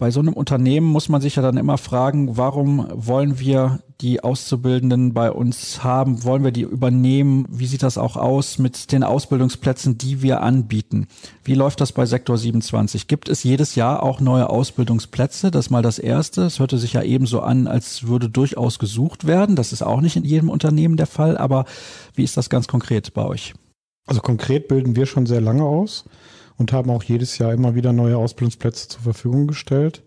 Bei 0.00 0.12
so 0.12 0.20
einem 0.20 0.34
Unternehmen 0.34 0.86
muss 0.86 1.08
man 1.08 1.20
sich 1.20 1.34
ja 1.34 1.42
dann 1.42 1.56
immer 1.56 1.76
fragen, 1.76 2.36
warum 2.36 2.86
wollen 2.92 3.40
wir 3.40 3.80
die 4.00 4.22
Auszubildenden 4.22 5.12
bei 5.12 5.32
uns 5.32 5.82
haben? 5.82 6.22
Wollen 6.22 6.44
wir 6.44 6.52
die 6.52 6.62
übernehmen? 6.62 7.46
Wie 7.50 7.66
sieht 7.66 7.82
das 7.82 7.98
auch 7.98 8.16
aus 8.16 8.58
mit 8.58 8.92
den 8.92 9.02
Ausbildungsplätzen, 9.02 9.98
die 9.98 10.22
wir 10.22 10.40
anbieten? 10.40 11.08
Wie 11.42 11.54
läuft 11.54 11.80
das 11.80 11.90
bei 11.90 12.06
Sektor 12.06 12.38
27? 12.38 13.08
Gibt 13.08 13.28
es 13.28 13.42
jedes 13.42 13.74
Jahr 13.74 14.04
auch 14.04 14.20
neue 14.20 14.48
Ausbildungsplätze? 14.48 15.50
Das 15.50 15.66
ist 15.66 15.70
mal 15.70 15.82
das 15.82 15.98
Erste. 15.98 16.42
Es 16.42 16.60
hörte 16.60 16.78
sich 16.78 16.92
ja 16.92 17.02
ebenso 17.02 17.40
an, 17.40 17.66
als 17.66 18.06
würde 18.06 18.30
durchaus 18.30 18.78
gesucht 18.78 19.26
werden. 19.26 19.56
Das 19.56 19.72
ist 19.72 19.82
auch 19.82 20.00
nicht 20.00 20.14
in 20.14 20.24
jedem 20.24 20.48
Unternehmen 20.48 20.96
der 20.96 21.08
Fall. 21.08 21.36
Aber 21.36 21.64
wie 22.14 22.22
ist 22.22 22.36
das 22.36 22.50
ganz 22.50 22.68
konkret 22.68 23.14
bei 23.14 23.24
euch? 23.24 23.54
Also 24.06 24.20
konkret 24.20 24.68
bilden 24.68 24.94
wir 24.94 25.06
schon 25.06 25.26
sehr 25.26 25.40
lange 25.40 25.64
aus 25.64 26.04
und 26.58 26.72
haben 26.72 26.90
auch 26.90 27.02
jedes 27.02 27.38
Jahr 27.38 27.52
immer 27.52 27.74
wieder 27.74 27.92
neue 27.92 28.18
Ausbildungsplätze 28.18 28.88
zur 28.88 29.02
Verfügung 29.02 29.46
gestellt. 29.46 30.02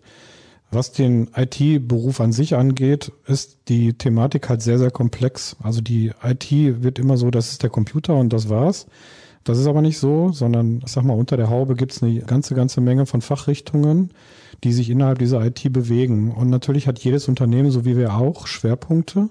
Was 0.70 0.92
den 0.92 1.28
IT-Beruf 1.36 2.20
an 2.20 2.32
sich 2.32 2.54
angeht, 2.54 3.12
ist 3.26 3.58
die 3.68 3.92
Thematik 3.92 4.48
halt 4.48 4.62
sehr, 4.62 4.78
sehr 4.78 4.90
komplex. 4.90 5.56
Also 5.62 5.80
die 5.80 6.12
IT 6.22 6.50
wird 6.50 6.98
immer 6.98 7.18
so, 7.18 7.30
das 7.30 7.50
ist 7.50 7.62
der 7.62 7.70
Computer 7.70 8.16
und 8.16 8.32
das 8.32 8.48
war's. 8.48 8.86
Das 9.44 9.58
ist 9.58 9.66
aber 9.66 9.82
nicht 9.82 9.98
so, 9.98 10.30
sondern 10.32 10.80
ich 10.84 10.92
sag 10.92 11.04
mal, 11.04 11.14
unter 11.14 11.36
der 11.36 11.50
Haube 11.50 11.74
gibt 11.74 11.92
es 11.92 12.02
eine 12.02 12.20
ganze, 12.20 12.54
ganze 12.54 12.80
Menge 12.80 13.06
von 13.06 13.20
Fachrichtungen, 13.20 14.12
die 14.62 14.72
sich 14.72 14.88
innerhalb 14.88 15.18
dieser 15.18 15.44
IT 15.44 15.70
bewegen. 15.72 16.30
Und 16.30 16.48
natürlich 16.48 16.86
hat 16.86 17.00
jedes 17.00 17.28
Unternehmen, 17.28 17.70
so 17.70 17.84
wie 17.84 17.96
wir 17.96 18.14
auch, 18.14 18.46
Schwerpunkte. 18.46 19.28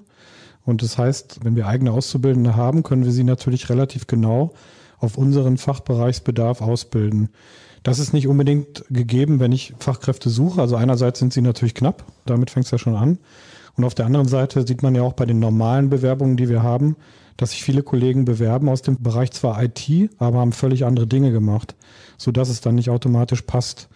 Und 0.63 0.83
das 0.83 0.97
heißt, 0.97 1.39
wenn 1.43 1.55
wir 1.55 1.65
eigene 1.65 1.91
Auszubildende 1.91 2.55
haben, 2.55 2.83
können 2.83 3.05
wir 3.05 3.11
sie 3.11 3.23
natürlich 3.23 3.69
relativ 3.69 4.05
genau 4.05 4.53
auf 5.01 5.17
unseren 5.17 5.57
Fachbereichsbedarf 5.57 6.61
ausbilden. 6.61 7.29
Das 7.83 7.99
ist 7.99 8.13
nicht 8.13 8.27
unbedingt 8.27 8.85
gegeben, 8.89 9.39
wenn 9.39 9.51
ich 9.51 9.73
Fachkräfte 9.79 10.29
suche. 10.29 10.61
Also 10.61 10.75
einerseits 10.75 11.19
sind 11.19 11.33
sie 11.33 11.41
natürlich 11.41 11.73
knapp, 11.73 12.05
damit 12.25 12.51
fängt 12.51 12.65
es 12.65 12.71
ja 12.71 12.77
schon 12.77 12.95
an. 12.95 13.17
Und 13.75 13.83
auf 13.83 13.95
der 13.95 14.05
anderen 14.05 14.27
Seite 14.27 14.65
sieht 14.67 14.83
man 14.83 14.95
ja 14.95 15.01
auch 15.01 15.13
bei 15.13 15.25
den 15.25 15.39
normalen 15.39 15.89
Bewerbungen, 15.89 16.37
die 16.37 16.49
wir 16.49 16.61
haben, 16.61 16.95
dass 17.37 17.51
sich 17.51 17.63
viele 17.63 17.81
Kollegen 17.81 18.25
bewerben 18.25 18.69
aus 18.69 18.83
dem 18.83 19.01
Bereich 19.01 19.31
zwar 19.31 19.61
IT, 19.63 19.89
aber 20.19 20.39
haben 20.39 20.51
völlig 20.51 20.85
andere 20.85 21.07
Dinge 21.07 21.31
gemacht, 21.31 21.75
sodass 22.17 22.49
es 22.49 22.61
dann 22.61 22.75
nicht 22.75 22.89
automatisch 22.89 23.41
passt. 23.41 23.89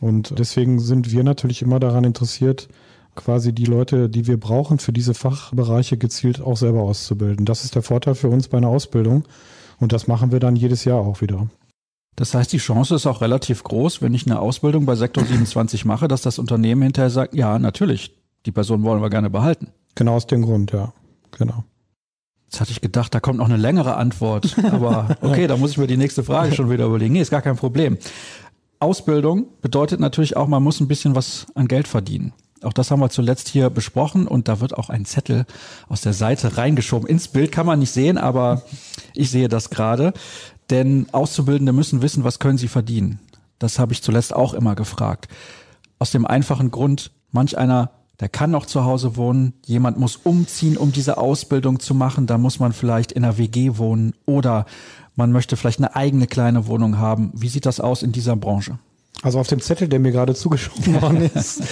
Und 0.00 0.38
deswegen 0.38 0.80
sind 0.80 1.12
wir 1.12 1.24
natürlich 1.24 1.62
immer 1.62 1.80
daran 1.80 2.04
interessiert, 2.04 2.68
quasi 3.14 3.54
die 3.54 3.64
Leute, 3.64 4.08
die 4.08 4.26
wir 4.26 4.38
brauchen 4.38 4.78
für 4.78 4.92
diese 4.92 5.14
Fachbereiche 5.14 5.96
gezielt 5.96 6.40
auch 6.40 6.56
selber 6.56 6.82
auszubilden. 6.82 7.46
Das 7.46 7.64
ist 7.64 7.74
der 7.74 7.82
Vorteil 7.82 8.14
für 8.14 8.28
uns 8.28 8.48
bei 8.48 8.58
einer 8.58 8.68
Ausbildung. 8.68 9.24
Und 9.80 9.92
das 9.92 10.06
machen 10.06 10.32
wir 10.32 10.40
dann 10.40 10.56
jedes 10.56 10.84
Jahr 10.84 11.00
auch 11.00 11.20
wieder. 11.20 11.48
Das 12.16 12.34
heißt, 12.34 12.52
die 12.52 12.58
Chance 12.58 12.94
ist 12.94 13.06
auch 13.06 13.20
relativ 13.20 13.64
groß, 13.64 14.02
wenn 14.02 14.14
ich 14.14 14.26
eine 14.26 14.38
Ausbildung 14.38 14.84
bei 14.84 14.96
Sektor 14.96 15.24
27 15.24 15.84
mache, 15.84 16.08
dass 16.08 16.22
das 16.22 16.38
Unternehmen 16.38 16.82
hinterher 16.82 17.10
sagt, 17.10 17.34
ja, 17.34 17.58
natürlich, 17.58 18.14
die 18.44 18.52
Person 18.52 18.82
wollen 18.82 19.00
wir 19.00 19.10
gerne 19.10 19.30
behalten. 19.30 19.68
Genau 19.94 20.14
aus 20.14 20.26
dem 20.26 20.42
Grund, 20.42 20.72
ja. 20.72 20.92
Genau. 21.38 21.64
Jetzt 22.44 22.60
hatte 22.60 22.70
ich 22.70 22.82
gedacht, 22.82 23.14
da 23.14 23.20
kommt 23.20 23.38
noch 23.38 23.46
eine 23.46 23.56
längere 23.56 23.96
Antwort. 23.96 24.56
Aber 24.70 25.16
okay, 25.22 25.46
da 25.46 25.56
muss 25.56 25.70
ich 25.70 25.78
mir 25.78 25.86
die 25.86 25.96
nächste 25.96 26.22
Frage 26.22 26.54
schon 26.54 26.70
wieder 26.70 26.84
überlegen. 26.84 27.14
Nee, 27.14 27.22
ist 27.22 27.30
gar 27.30 27.40
kein 27.40 27.56
Problem. 27.56 27.96
Ausbildung 28.78 29.46
bedeutet 29.62 30.00
natürlich 30.00 30.36
auch, 30.36 30.48
man 30.48 30.62
muss 30.62 30.80
ein 30.80 30.88
bisschen 30.88 31.14
was 31.14 31.46
an 31.54 31.66
Geld 31.66 31.88
verdienen. 31.88 32.34
Auch 32.62 32.72
das 32.72 32.90
haben 32.90 33.00
wir 33.00 33.10
zuletzt 33.10 33.48
hier 33.48 33.70
besprochen 33.70 34.26
und 34.26 34.48
da 34.48 34.60
wird 34.60 34.76
auch 34.76 34.88
ein 34.88 35.04
Zettel 35.04 35.46
aus 35.88 36.00
der 36.00 36.12
Seite 36.12 36.56
reingeschoben. 36.56 37.08
Ins 37.08 37.28
Bild 37.28 37.52
kann 37.52 37.66
man 37.66 37.78
nicht 37.78 37.92
sehen, 37.92 38.18
aber 38.18 38.62
ich 39.14 39.30
sehe 39.30 39.48
das 39.48 39.70
gerade. 39.70 40.12
Denn 40.70 41.06
Auszubildende 41.12 41.72
müssen 41.72 42.02
wissen, 42.02 42.24
was 42.24 42.38
können 42.38 42.58
sie 42.58 42.68
verdienen. 42.68 43.20
Das 43.58 43.78
habe 43.78 43.92
ich 43.92 44.02
zuletzt 44.02 44.34
auch 44.34 44.54
immer 44.54 44.74
gefragt. 44.74 45.28
Aus 45.98 46.10
dem 46.10 46.26
einfachen 46.26 46.70
Grund, 46.70 47.12
manch 47.30 47.58
einer, 47.58 47.90
der 48.20 48.28
kann 48.28 48.50
noch 48.50 48.66
zu 48.66 48.84
Hause 48.84 49.16
wohnen, 49.16 49.54
jemand 49.66 49.98
muss 49.98 50.16
umziehen, 50.16 50.76
um 50.76 50.92
diese 50.92 51.18
Ausbildung 51.18 51.80
zu 51.80 51.94
machen, 51.94 52.26
da 52.26 52.38
muss 52.38 52.60
man 52.60 52.72
vielleicht 52.72 53.12
in 53.12 53.24
einer 53.24 53.38
WG 53.38 53.78
wohnen 53.78 54.14
oder 54.26 54.66
man 55.16 55.32
möchte 55.32 55.56
vielleicht 55.56 55.78
eine 55.78 55.94
eigene 55.94 56.26
kleine 56.26 56.66
Wohnung 56.66 56.98
haben. 56.98 57.32
Wie 57.34 57.48
sieht 57.48 57.66
das 57.66 57.80
aus 57.80 58.02
in 58.02 58.12
dieser 58.12 58.36
Branche? 58.36 58.78
Also 59.20 59.38
auf 59.38 59.46
dem 59.46 59.60
Zettel, 59.60 59.88
der 59.88 60.00
mir 60.00 60.10
gerade 60.10 60.34
zugeschoben 60.34 61.00
worden 61.00 61.30
ist, 61.34 61.62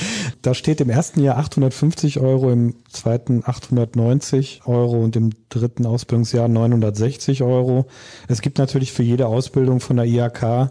da 0.43 0.55
steht 0.55 0.81
im 0.81 0.91
ersten 0.91 1.21
Jahr 1.21 1.39
850 1.39 2.21
Euro, 2.21 2.53
im 2.53 2.77
zweiten 2.91 3.43
890 3.45 4.63
Euro 4.67 5.03
und 5.03 5.17
im 5.17 5.31
dritten 5.49 5.87
Ausbildungsjahr 5.87 6.47
960 6.47 7.43
Euro. 7.43 7.87
Es 8.29 8.41
gibt 8.41 8.59
natürlich 8.59 8.93
für 8.93 9.03
jede 9.03 9.27
Ausbildung 9.27 9.81
von 9.81 9.97
der 9.97 10.07
IHK 10.07 10.71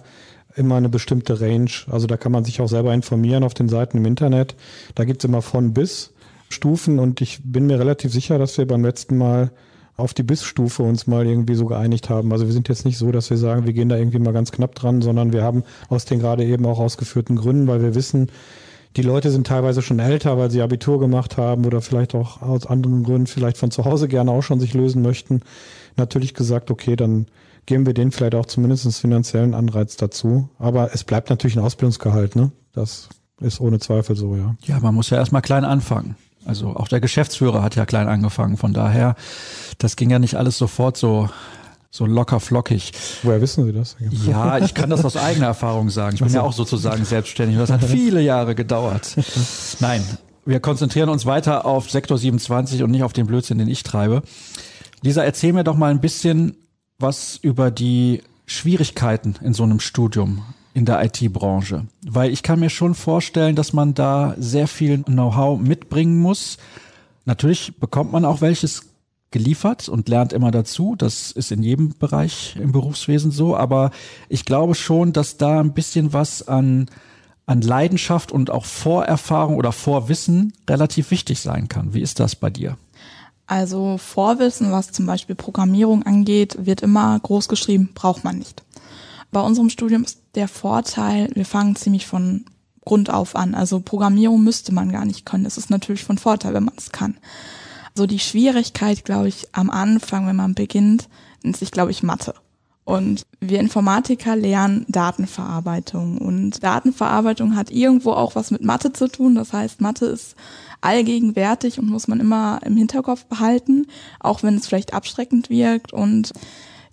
immer 0.56 0.76
eine 0.76 0.90
bestimmte 0.90 1.42
Range. 1.42 1.72
Also 1.90 2.08
da 2.08 2.18
kann 2.18 2.32
man 2.32 2.46
sich 2.46 2.62
auch 2.62 2.70
selber 2.70 2.94
informieren 2.94 3.44
auf 3.44 3.54
den 3.54 3.70
Seiten 3.70 3.98
im 3.98 4.06
Internet. 4.06 4.56
Da 4.96 5.04
gibt's 5.04 5.26
immer 5.26 5.42
von 5.42 5.74
bis 5.74 6.14
Stufen 6.50 6.98
und 6.98 7.22
ich 7.22 7.42
bin 7.44 7.68
mir 7.68 7.80
relativ 7.80 8.12
sicher, 8.12 8.40
dass 8.40 8.58
wir 8.58 8.66
beim 8.66 8.84
letzten 8.84 9.18
Mal 9.18 9.52
auf 10.00 10.14
die 10.14 10.24
Bissstufe 10.24 10.84
uns 10.84 11.08
mal 11.08 11.26
irgendwie 11.26 11.56
so 11.56 11.66
geeinigt 11.66 12.10
haben. 12.10 12.32
Also 12.32 12.46
wir 12.46 12.54
sind 12.54 12.70
jetzt 12.70 12.86
nicht 12.86 12.98
so, 12.98 13.12
dass 13.12 13.30
wir 13.30 13.38
sagen, 13.38 13.66
wir 13.66 13.74
gehen 13.74 13.90
da 13.90 13.98
irgendwie 13.98 14.20
mal 14.20 14.34
ganz 14.34 14.52
knapp 14.52 14.76
dran, 14.76 15.02
sondern 15.02 15.34
wir 15.34 15.44
haben 15.44 15.64
aus 15.90 16.06
den 16.06 16.20
gerade 16.20 16.46
eben 16.46 16.66
auch 16.66 16.80
ausgeführten 16.80 17.36
Gründen, 17.36 17.68
weil 17.68 17.82
wir 17.82 17.96
wissen, 17.96 18.32
die 18.96 19.02
Leute 19.02 19.30
sind 19.30 19.46
teilweise 19.46 19.82
schon 19.82 20.00
älter, 20.00 20.38
weil 20.38 20.50
sie 20.50 20.62
Abitur 20.62 21.00
gemacht 21.00 21.38
haben 21.38 21.66
oder 21.66 21.82
vielleicht 21.82 22.16
auch 22.16 22.42
aus 22.42 22.66
anderen 22.66 23.04
Gründen 23.04 23.28
vielleicht 23.28 23.58
von 23.58 23.72
zu 23.72 23.86
Hause 23.86 24.08
gerne 24.08 24.32
auch 24.32 24.42
schon 24.42 24.60
sich 24.60 24.74
lösen 24.74 25.02
möchten. 25.02 25.42
Natürlich 25.96 26.34
gesagt, 26.34 26.72
okay, 26.72 26.96
dann 26.96 27.28
geben 27.66 27.86
wir 27.86 27.94
denen 27.94 28.12
vielleicht 28.12 28.36
auch 28.36 28.48
zumindest 28.48 28.86
einen 28.86 28.94
finanziellen 28.94 29.54
Anreiz 29.54 29.96
dazu. 29.96 30.50
Aber 30.58 30.94
es 30.94 31.04
bleibt 31.04 31.30
natürlich 31.30 31.56
ein 31.56 31.64
Ausbildungsgehalt, 31.64 32.36
ne? 32.36 32.52
Das 32.74 33.10
ist 33.42 33.62
ohne 33.62 33.80
Zweifel 33.80 34.16
so, 34.16 34.36
ja. 34.36 34.56
Ja, 34.64 34.80
man 34.80 34.96
muss 34.96 35.12
ja 35.12 35.18
erstmal 35.18 35.42
klein 35.42 35.66
anfangen. 35.66 36.16
Also 36.50 36.76
auch 36.76 36.88
der 36.88 37.00
Geschäftsführer 37.00 37.62
hat 37.62 37.76
ja 37.76 37.86
klein 37.86 38.08
angefangen. 38.08 38.58
Von 38.58 38.74
daher, 38.74 39.16
das 39.78 39.96
ging 39.96 40.10
ja 40.10 40.18
nicht 40.18 40.36
alles 40.36 40.58
sofort 40.58 40.98
so 40.98 41.30
so 41.92 42.06
locker 42.06 42.40
flockig. 42.40 42.92
Woher 43.24 43.42
wissen 43.42 43.66
Sie 43.66 43.74
das? 43.74 43.96
Ja, 44.28 44.60
ich 44.60 44.74
kann 44.74 44.90
das 44.90 45.04
aus 45.06 45.16
eigener 45.16 45.48
Erfahrung 45.48 45.90
sagen. 45.90 46.16
Ich 46.16 46.22
bin 46.22 46.32
ja 46.32 46.42
auch 46.42 46.54
sozusagen 46.54 47.04
selbstständig 47.06 47.56
und 47.58 47.62
das 47.62 47.72
hat 47.72 47.84
viele 47.84 48.22
Jahre 48.22 48.54
gedauert. 48.54 49.16
Nein, 49.80 50.04
wir 50.46 50.60
konzentrieren 50.60 51.10
uns 51.10 51.26
weiter 51.26 51.66
auf 51.66 51.90
Sektor 51.90 52.18
27 52.18 52.84
und 52.84 52.92
nicht 52.92 53.04
auf 53.04 53.14
den 53.14 53.26
Blödsinn, 53.28 53.58
den 53.58 53.68
ich 53.68 53.84
treibe. 53.84 54.22
Lisa, 55.02 55.24
erzähl 55.24 55.54
mir 55.54 55.64
doch 55.64 55.76
mal 55.76 55.92
ein 55.92 56.02
bisschen 56.02 56.56
was 57.00 57.38
über 57.42 57.72
die 57.72 58.22
Schwierigkeiten 58.46 59.36
in 59.42 59.54
so 59.54 59.64
einem 59.64 59.80
Studium 59.80 60.44
in 60.74 60.86
der 60.86 61.04
IT-Branche? 61.04 61.86
Weil 62.08 62.32
ich 62.32 62.44
kann 62.44 62.60
mir 62.60 62.70
schon 62.70 62.96
vorstellen, 62.96 63.56
dass 63.56 63.74
man 63.74 63.94
da 63.94 64.36
sehr 64.38 64.68
viel 64.68 65.04
Know-how 65.04 65.60
mitbringen 65.60 66.20
muss. 66.20 66.58
Natürlich 67.26 67.78
bekommt 67.78 68.12
man 68.12 68.26
auch 68.26 68.42
welches 68.42 68.90
geliefert 69.32 69.90
und 69.90 70.10
lernt 70.10 70.34
immer 70.34 70.52
dazu. 70.52 70.96
Das 70.98 71.32
ist 71.32 71.52
in 71.52 71.62
jedem 71.62 71.98
Bereich 71.98 72.56
im 72.60 72.72
Berufswesen 72.72 73.32
so. 73.32 73.56
Aber 73.56 73.92
ich 74.28 74.46
glaube 74.46 74.76
schon, 74.76 75.14
dass 75.14 75.38
da 75.38 75.60
ein 75.60 75.74
bisschen 75.74 76.14
was 76.14 76.48
an, 76.48 76.88
an 77.46 77.62
Leidenschaft 77.62 78.32
und 78.32 78.50
auch 78.50 78.66
Vorerfahrung 78.66 79.58
oder 79.58 79.72
Vorwissen 79.72 80.54
relativ 80.68 81.12
wichtig 81.12 81.40
sein 81.40 81.68
kann. 81.68 81.94
Wie 81.94 82.02
ist 82.02 82.20
das 82.20 82.36
bei 82.36 82.50
dir? 82.50 82.78
Also 83.46 83.98
Vorwissen, 83.98 84.72
was 84.72 84.92
zum 84.92 85.08
Beispiel 85.08 85.36
Programmierung 85.36 86.04
angeht, 86.04 86.56
wird 86.66 86.82
immer 86.82 87.20
groß 87.20 87.50
geschrieben, 87.50 87.90
braucht 87.96 88.24
man 88.24 88.38
nicht. 88.38 88.64
Bei 89.32 89.42
unserem 89.42 89.70
Studium 89.70 90.04
ist 90.04 90.22
der 90.36 90.48
Vorteil, 90.48 91.30
wir 91.34 91.46
fangen 91.46 91.76
ziemlich 91.76 92.08
von 92.08 92.46
Grund 92.86 93.10
auf 93.10 93.36
an. 93.36 93.54
Also 93.54 93.80
Programmierung 93.80 94.44
müsste 94.44 94.74
man 94.74 94.92
gar 94.92 95.06
nicht 95.06 95.26
können. 95.26 95.46
Es 95.46 95.58
ist 95.58 95.70
natürlich 95.70 96.04
von 96.04 96.18
Vorteil, 96.18 96.54
wenn 96.54 96.66
man 96.66 96.76
es 96.78 96.92
kann. 96.92 97.18
So 97.96 98.08
die 98.08 98.20
Schwierigkeit, 98.20 99.06
glaube 99.06 99.28
ich, 99.28 99.50
am 99.52 99.70
Anfang, 99.70 100.26
wenn 100.26 100.36
man 100.36 100.56
beginnt, 100.56 101.10
nennt 101.44 101.58
sich, 101.58 101.72
glaube 101.72 101.92
ich, 101.92 102.02
Mathe. 102.02 102.34
Und 102.86 103.22
wir 103.40 103.60
Informatiker 103.60 104.36
lernen 104.36 104.86
Datenverarbeitung. 104.88 106.18
Und 106.18 106.64
Datenverarbeitung 106.64 107.56
hat 107.56 107.70
irgendwo 107.70 108.14
auch 108.14 108.36
was 108.36 108.50
mit 108.50 108.64
Mathe 108.64 108.92
zu 108.94 109.08
tun. 109.08 109.36
Das 109.36 109.54
heißt, 109.54 109.80
Mathe 109.80 110.08
ist 110.08 110.36
allgegenwärtig 110.82 111.78
und 111.78 111.88
muss 111.88 112.08
man 112.08 112.20
immer 112.20 112.60
im 112.66 112.76
Hinterkopf 112.78 113.26
behalten, 113.26 113.86
auch 114.20 114.42
wenn 114.42 114.56
es 114.56 114.66
vielleicht 114.66 114.94
abschreckend 114.96 115.52
wirkt. 115.52 115.94
Und 115.94 116.32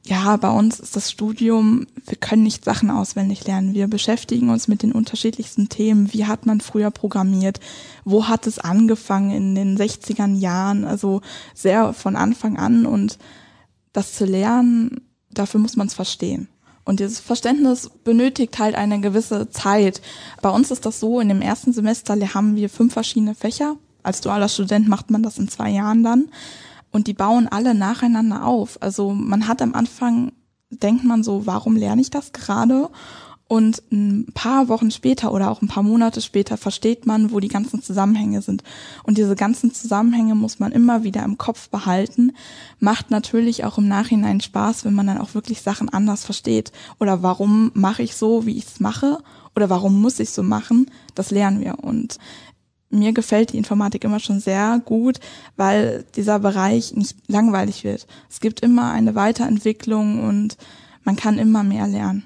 ja, 0.06 0.36
bei 0.36 0.50
uns 0.50 0.78
ist 0.78 0.94
das 0.94 1.10
Studium, 1.10 1.86
wir 2.06 2.16
können 2.16 2.44
nicht 2.44 2.64
Sachen 2.64 2.90
auswendig 2.90 3.46
lernen. 3.46 3.74
Wir 3.74 3.88
beschäftigen 3.88 4.50
uns 4.50 4.68
mit 4.68 4.82
den 4.82 4.92
unterschiedlichsten 4.92 5.68
Themen. 5.68 6.12
Wie 6.12 6.26
hat 6.26 6.46
man 6.46 6.60
früher 6.60 6.90
programmiert? 6.90 7.58
Wo 8.04 8.28
hat 8.28 8.46
es 8.46 8.58
angefangen 8.58 9.30
in 9.32 9.54
den 9.54 9.76
60ern 9.76 10.36
Jahren? 10.36 10.84
Also 10.84 11.22
sehr 11.54 11.92
von 11.92 12.14
Anfang 12.14 12.56
an 12.56 12.86
und 12.86 13.18
das 13.92 14.14
zu 14.14 14.26
lernen, 14.26 15.00
dafür 15.30 15.60
muss 15.60 15.76
man 15.76 15.88
es 15.88 15.94
verstehen. 15.94 16.48
Und 16.84 17.00
dieses 17.00 17.18
Verständnis 17.18 17.90
benötigt 18.04 18.60
halt 18.60 18.76
eine 18.76 19.00
gewisse 19.00 19.50
Zeit. 19.50 20.00
Bei 20.40 20.50
uns 20.50 20.70
ist 20.70 20.86
das 20.86 21.00
so, 21.00 21.18
in 21.18 21.28
dem 21.28 21.42
ersten 21.42 21.72
Semester 21.72 22.14
haben 22.32 22.54
wir 22.54 22.70
fünf 22.70 22.92
verschiedene 22.92 23.34
Fächer 23.34 23.76
als 24.06 24.20
dualer 24.20 24.48
Student 24.48 24.88
macht 24.88 25.10
man 25.10 25.24
das 25.24 25.36
in 25.36 25.48
zwei 25.48 25.68
Jahren 25.70 26.04
dann. 26.04 26.28
Und 26.96 27.08
die 27.08 27.12
bauen 27.12 27.46
alle 27.46 27.74
nacheinander 27.74 28.46
auf. 28.46 28.78
Also 28.80 29.12
man 29.12 29.48
hat 29.48 29.60
am 29.60 29.74
Anfang, 29.74 30.32
denkt 30.70 31.04
man 31.04 31.22
so, 31.22 31.44
warum 31.44 31.76
lerne 31.76 32.00
ich 32.00 32.08
das 32.08 32.32
gerade? 32.32 32.88
Und 33.48 33.82
ein 33.92 34.28
paar 34.32 34.68
Wochen 34.68 34.90
später 34.90 35.30
oder 35.30 35.50
auch 35.50 35.60
ein 35.60 35.68
paar 35.68 35.82
Monate 35.82 36.22
später 36.22 36.56
versteht 36.56 37.04
man, 37.04 37.32
wo 37.32 37.38
die 37.38 37.48
ganzen 37.48 37.82
Zusammenhänge 37.82 38.40
sind. 38.40 38.62
Und 39.02 39.18
diese 39.18 39.36
ganzen 39.36 39.74
Zusammenhänge 39.74 40.34
muss 40.34 40.58
man 40.58 40.72
immer 40.72 41.02
wieder 41.02 41.22
im 41.22 41.36
Kopf 41.36 41.68
behalten. 41.68 42.32
Macht 42.80 43.10
natürlich 43.10 43.64
auch 43.64 43.76
im 43.76 43.88
Nachhinein 43.88 44.40
Spaß, 44.40 44.86
wenn 44.86 44.94
man 44.94 45.06
dann 45.06 45.18
auch 45.18 45.34
wirklich 45.34 45.60
Sachen 45.60 45.90
anders 45.90 46.24
versteht. 46.24 46.72
Oder 46.98 47.22
warum 47.22 47.72
mache 47.74 48.02
ich 48.04 48.16
so, 48.16 48.46
wie 48.46 48.56
ich 48.56 48.64
es 48.64 48.80
mache? 48.80 49.18
Oder 49.54 49.68
warum 49.68 50.00
muss 50.00 50.18
ich 50.18 50.30
so 50.30 50.42
machen? 50.42 50.90
Das 51.14 51.30
lernen 51.30 51.60
wir. 51.60 51.78
Und 51.78 52.16
mir 52.90 53.12
gefällt 53.12 53.52
die 53.52 53.58
Informatik 53.58 54.04
immer 54.04 54.20
schon 54.20 54.40
sehr 54.40 54.80
gut, 54.84 55.18
weil 55.56 56.04
dieser 56.14 56.38
Bereich 56.38 56.94
nicht 56.94 57.16
langweilig 57.26 57.84
wird. 57.84 58.06
Es 58.30 58.40
gibt 58.40 58.60
immer 58.60 58.92
eine 58.92 59.14
Weiterentwicklung 59.14 60.22
und 60.24 60.56
man 61.04 61.16
kann 61.16 61.38
immer 61.38 61.62
mehr 61.62 61.86
lernen. 61.86 62.24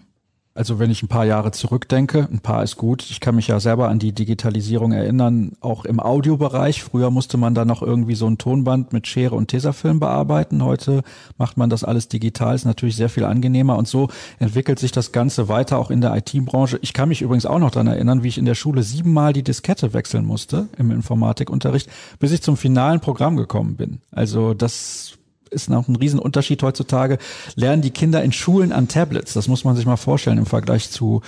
Also 0.60 0.78
wenn 0.78 0.90
ich 0.90 1.02
ein 1.02 1.08
paar 1.08 1.24
Jahre 1.24 1.52
zurückdenke, 1.52 2.28
ein 2.30 2.40
paar 2.40 2.62
ist 2.62 2.76
gut. 2.76 3.08
Ich 3.08 3.20
kann 3.20 3.34
mich 3.34 3.46
ja 3.46 3.58
selber 3.60 3.88
an 3.88 3.98
die 3.98 4.12
Digitalisierung 4.12 4.92
erinnern, 4.92 5.52
auch 5.62 5.86
im 5.86 6.00
Audiobereich. 6.00 6.82
Früher 6.82 7.10
musste 7.10 7.38
man 7.38 7.54
da 7.54 7.64
noch 7.64 7.80
irgendwie 7.80 8.14
so 8.14 8.26
ein 8.26 8.36
Tonband 8.36 8.92
mit 8.92 9.06
Schere 9.06 9.36
und 9.36 9.48
Tesafilm 9.48 10.00
bearbeiten. 10.00 10.62
Heute 10.62 11.02
macht 11.38 11.56
man 11.56 11.70
das 11.70 11.82
alles 11.82 12.08
digital, 12.08 12.54
ist 12.54 12.66
natürlich 12.66 12.94
sehr 12.94 13.08
viel 13.08 13.24
angenehmer 13.24 13.78
und 13.78 13.88
so 13.88 14.08
entwickelt 14.38 14.78
sich 14.78 14.92
das 14.92 15.12
Ganze 15.12 15.48
weiter 15.48 15.78
auch 15.78 15.90
in 15.90 16.02
der 16.02 16.14
IT-Branche. 16.14 16.78
Ich 16.82 16.92
kann 16.92 17.08
mich 17.08 17.22
übrigens 17.22 17.46
auch 17.46 17.58
noch 17.58 17.70
daran 17.70 17.86
erinnern, 17.86 18.22
wie 18.22 18.28
ich 18.28 18.36
in 18.36 18.44
der 18.44 18.54
Schule 18.54 18.82
siebenmal 18.82 19.32
die 19.32 19.42
Diskette 19.42 19.94
wechseln 19.94 20.26
musste 20.26 20.68
im 20.76 20.90
Informatikunterricht, 20.90 21.88
bis 22.18 22.32
ich 22.32 22.42
zum 22.42 22.58
finalen 22.58 23.00
Programm 23.00 23.38
gekommen 23.38 23.76
bin. 23.76 24.00
Also 24.12 24.52
das 24.52 25.16
ist 25.50 25.68
noch 25.68 25.88
ein 25.88 25.96
Riesenunterschied 25.96 26.62
heutzutage. 26.62 27.18
Lernen 27.54 27.82
die 27.82 27.90
Kinder 27.90 28.22
in 28.22 28.32
Schulen 28.32 28.72
an 28.72 28.88
Tablets. 28.88 29.34
Das 29.34 29.48
muss 29.48 29.64
man 29.64 29.76
sich 29.76 29.86
mal 29.86 29.96
vorstellen 29.96 30.38
im 30.38 30.46
Vergleich 30.46 30.90
zu, 30.90 31.22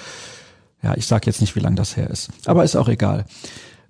ja, 0.82 0.96
ich 0.96 1.06
sage 1.06 1.26
jetzt 1.26 1.40
nicht, 1.40 1.56
wie 1.56 1.60
lange 1.60 1.76
das 1.76 1.96
her 1.96 2.10
ist. 2.10 2.30
Aber 2.46 2.64
ist 2.64 2.76
auch 2.76 2.88
egal. 2.88 3.24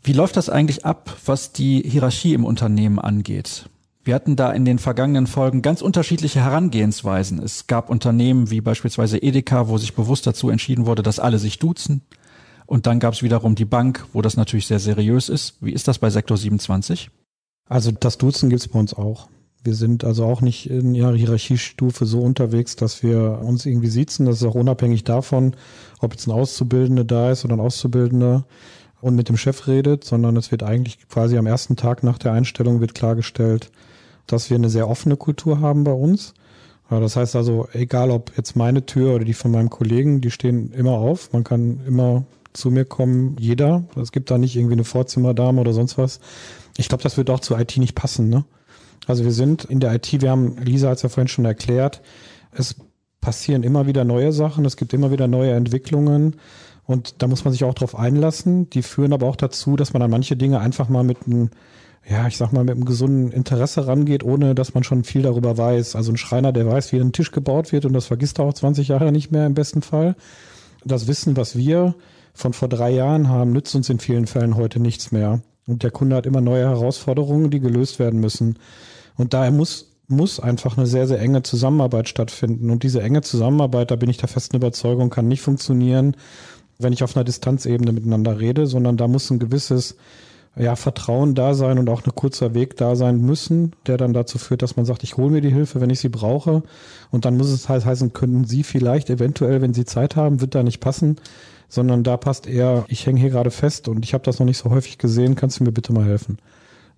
Wie 0.02 0.12
läuft 0.12 0.36
das 0.36 0.48
eigentlich 0.48 0.84
ab, 0.84 1.16
was 1.24 1.52
die 1.52 1.82
Hierarchie 1.86 2.34
im 2.34 2.44
Unternehmen 2.44 2.98
angeht? 2.98 3.66
Wir 4.04 4.16
hatten 4.16 4.34
da 4.34 4.50
in 4.50 4.64
den 4.64 4.80
vergangenen 4.80 5.28
Folgen 5.28 5.62
ganz 5.62 5.80
unterschiedliche 5.80 6.40
Herangehensweisen. 6.40 7.38
Es 7.38 7.68
gab 7.68 7.88
Unternehmen 7.88 8.50
wie 8.50 8.60
beispielsweise 8.60 9.18
Edeka, 9.18 9.68
wo 9.68 9.78
sich 9.78 9.94
bewusst 9.94 10.26
dazu 10.26 10.50
entschieden 10.50 10.86
wurde, 10.86 11.04
dass 11.04 11.20
alle 11.20 11.38
sich 11.38 11.60
duzen. 11.60 12.02
Und 12.66 12.86
dann 12.86 12.98
gab 12.98 13.14
es 13.14 13.22
wiederum 13.22 13.54
die 13.54 13.64
Bank, 13.64 14.06
wo 14.12 14.20
das 14.22 14.36
natürlich 14.36 14.66
sehr 14.66 14.80
seriös 14.80 15.28
ist. 15.28 15.56
Wie 15.60 15.72
ist 15.72 15.86
das 15.86 15.98
bei 15.98 16.10
Sektor 16.10 16.36
27? 16.36 17.10
Also 17.68 17.92
das 17.92 18.18
Duzen 18.18 18.50
gibt's 18.50 18.66
bei 18.66 18.78
uns 18.78 18.92
auch. 18.92 19.28
Wir 19.64 19.74
sind 19.74 20.04
also 20.04 20.24
auch 20.24 20.40
nicht 20.40 20.68
in 20.68 20.94
ihrer 20.94 21.14
Hierarchiestufe 21.14 22.04
so 22.04 22.20
unterwegs, 22.20 22.74
dass 22.74 23.02
wir 23.02 23.40
uns 23.42 23.64
irgendwie 23.64 23.88
sitzen. 23.88 24.26
Das 24.26 24.36
ist 24.36 24.44
auch 24.44 24.56
unabhängig 24.56 25.04
davon, 25.04 25.54
ob 26.00 26.12
jetzt 26.12 26.26
ein 26.26 26.32
Auszubildender 26.32 27.04
da 27.04 27.30
ist 27.30 27.44
oder 27.44 27.54
ein 27.54 27.60
Auszubildender 27.60 28.44
und 29.00 29.14
mit 29.14 29.28
dem 29.28 29.36
Chef 29.36 29.68
redet, 29.68 30.04
sondern 30.04 30.36
es 30.36 30.50
wird 30.50 30.62
eigentlich 30.62 31.08
quasi 31.08 31.38
am 31.38 31.46
ersten 31.46 31.76
Tag 31.76 32.02
nach 32.02 32.18
der 32.18 32.32
Einstellung 32.32 32.80
wird 32.80 32.94
klargestellt, 32.94 33.70
dass 34.26 34.50
wir 34.50 34.56
eine 34.56 34.68
sehr 34.68 34.88
offene 34.88 35.16
Kultur 35.16 35.60
haben 35.60 35.84
bei 35.84 35.92
uns. 35.92 36.34
Das 36.90 37.16
heißt 37.16 37.36
also, 37.36 37.68
egal 37.72 38.10
ob 38.10 38.36
jetzt 38.36 38.54
meine 38.54 38.84
Tür 38.84 39.14
oder 39.14 39.24
die 39.24 39.32
von 39.32 39.50
meinem 39.50 39.70
Kollegen, 39.70 40.20
die 40.20 40.30
stehen 40.30 40.72
immer 40.72 40.92
auf. 40.92 41.32
Man 41.32 41.42
kann 41.42 41.80
immer 41.86 42.24
zu 42.52 42.70
mir 42.70 42.84
kommen, 42.84 43.36
jeder. 43.38 43.84
Es 43.96 44.12
gibt 44.12 44.30
da 44.30 44.36
nicht 44.36 44.56
irgendwie 44.56 44.74
eine 44.74 44.84
Vorzimmerdame 44.84 45.60
oder 45.60 45.72
sonst 45.72 45.96
was. 45.96 46.20
Ich 46.76 46.88
glaube, 46.88 47.02
das 47.02 47.16
wird 47.16 47.30
auch 47.30 47.40
zu 47.40 47.56
IT 47.56 47.76
nicht 47.78 47.94
passen, 47.94 48.28
ne? 48.28 48.44
Also 49.06 49.24
wir 49.24 49.32
sind 49.32 49.64
in 49.64 49.80
der 49.80 49.94
IT, 49.94 50.20
wir 50.20 50.30
haben, 50.30 50.56
Lisa 50.58 50.88
hat 50.88 50.96
es 50.96 51.02
ja 51.02 51.08
vorhin 51.08 51.28
schon 51.28 51.44
erklärt, 51.44 52.02
es 52.52 52.76
passieren 53.20 53.62
immer 53.62 53.86
wieder 53.86 54.04
neue 54.04 54.32
Sachen, 54.32 54.64
es 54.64 54.76
gibt 54.76 54.92
immer 54.92 55.10
wieder 55.10 55.28
neue 55.28 55.52
Entwicklungen 55.52 56.36
und 56.84 57.22
da 57.22 57.26
muss 57.26 57.44
man 57.44 57.52
sich 57.52 57.64
auch 57.64 57.74
drauf 57.74 57.96
einlassen. 57.96 58.68
Die 58.70 58.82
führen 58.82 59.12
aber 59.12 59.26
auch 59.26 59.36
dazu, 59.36 59.76
dass 59.76 59.92
man 59.92 60.02
an 60.02 60.10
manche 60.10 60.36
Dinge 60.36 60.60
einfach 60.60 60.88
mal 60.88 61.04
mit 61.04 61.26
einem, 61.26 61.50
ja, 62.08 62.26
ich 62.26 62.36
sag 62.36 62.52
mal, 62.52 62.64
mit 62.64 62.74
einem 62.74 62.84
gesunden 62.84 63.30
Interesse 63.30 63.86
rangeht, 63.86 64.24
ohne 64.24 64.54
dass 64.54 64.74
man 64.74 64.82
schon 64.82 65.04
viel 65.04 65.22
darüber 65.22 65.56
weiß. 65.56 65.94
Also 65.94 66.12
ein 66.12 66.16
Schreiner, 66.16 66.52
der 66.52 66.66
weiß, 66.66 66.92
wie 66.92 66.98
ein 66.98 67.12
Tisch 67.12 67.30
gebaut 67.30 67.72
wird 67.72 67.84
und 67.84 67.92
das 67.92 68.06
vergisst 68.06 68.38
er 68.38 68.46
auch 68.46 68.54
20 68.54 68.88
Jahre 68.88 69.12
nicht 69.12 69.30
mehr 69.30 69.46
im 69.46 69.54
besten 69.54 69.82
Fall. 69.82 70.16
Das 70.84 71.06
Wissen, 71.06 71.36
was 71.36 71.56
wir 71.56 71.94
von 72.34 72.52
vor 72.52 72.68
drei 72.68 72.90
Jahren 72.90 73.28
haben, 73.28 73.52
nützt 73.52 73.74
uns 73.74 73.88
in 73.88 74.00
vielen 74.00 74.26
Fällen 74.26 74.56
heute 74.56 74.80
nichts 74.80 75.12
mehr. 75.12 75.40
Und 75.66 75.84
der 75.84 75.92
Kunde 75.92 76.16
hat 76.16 76.26
immer 76.26 76.40
neue 76.40 76.68
Herausforderungen, 76.68 77.50
die 77.50 77.60
gelöst 77.60 78.00
werden 78.00 78.18
müssen. 78.20 78.58
Und 79.16 79.34
daher 79.34 79.50
muss, 79.50 79.92
muss 80.08 80.40
einfach 80.40 80.76
eine 80.76 80.86
sehr, 80.86 81.06
sehr 81.06 81.20
enge 81.20 81.42
Zusammenarbeit 81.42 82.08
stattfinden. 82.08 82.70
Und 82.70 82.82
diese 82.82 83.02
enge 83.02 83.22
Zusammenarbeit, 83.22 83.90
da 83.90 83.96
bin 83.96 84.10
ich 84.10 84.18
der 84.18 84.28
festen 84.28 84.56
Überzeugung, 84.56 85.10
kann 85.10 85.28
nicht 85.28 85.42
funktionieren, 85.42 86.16
wenn 86.78 86.92
ich 86.92 87.02
auf 87.02 87.16
einer 87.16 87.24
Distanzebene 87.24 87.92
miteinander 87.92 88.38
rede, 88.38 88.66
sondern 88.66 88.96
da 88.96 89.08
muss 89.08 89.30
ein 89.30 89.38
gewisses 89.38 89.96
ja, 90.56 90.76
Vertrauen 90.76 91.34
da 91.34 91.54
sein 91.54 91.78
und 91.78 91.88
auch 91.88 92.04
ein 92.04 92.14
kurzer 92.14 92.54
Weg 92.54 92.76
da 92.76 92.94
sein 92.94 93.20
müssen, 93.20 93.72
der 93.86 93.96
dann 93.96 94.12
dazu 94.12 94.38
führt, 94.38 94.62
dass 94.62 94.76
man 94.76 94.84
sagt, 94.84 95.02
ich 95.02 95.16
hole 95.16 95.30
mir 95.30 95.40
die 95.40 95.52
Hilfe, 95.52 95.80
wenn 95.80 95.90
ich 95.90 96.00
sie 96.00 96.10
brauche. 96.10 96.62
Und 97.10 97.24
dann 97.24 97.36
muss 97.36 97.48
es 97.48 97.68
halt 97.68 97.86
heißen, 97.86 98.12
könnten 98.12 98.44
Sie 98.44 98.62
vielleicht 98.62 99.08
eventuell, 99.08 99.62
wenn 99.62 99.72
Sie 99.72 99.84
Zeit 99.84 100.16
haben, 100.16 100.40
wird 100.40 100.54
da 100.54 100.62
nicht 100.62 100.80
passen, 100.80 101.16
sondern 101.68 102.04
da 102.04 102.18
passt 102.18 102.46
eher, 102.46 102.84
ich 102.88 103.06
hänge 103.06 103.20
hier 103.20 103.30
gerade 103.30 103.50
fest 103.50 103.88
und 103.88 104.04
ich 104.04 104.12
habe 104.12 104.24
das 104.24 104.38
noch 104.38 104.46
nicht 104.46 104.58
so 104.58 104.70
häufig 104.70 104.98
gesehen, 104.98 105.36
kannst 105.36 105.60
du 105.60 105.64
mir 105.64 105.72
bitte 105.72 105.92
mal 105.94 106.04
helfen? 106.04 106.38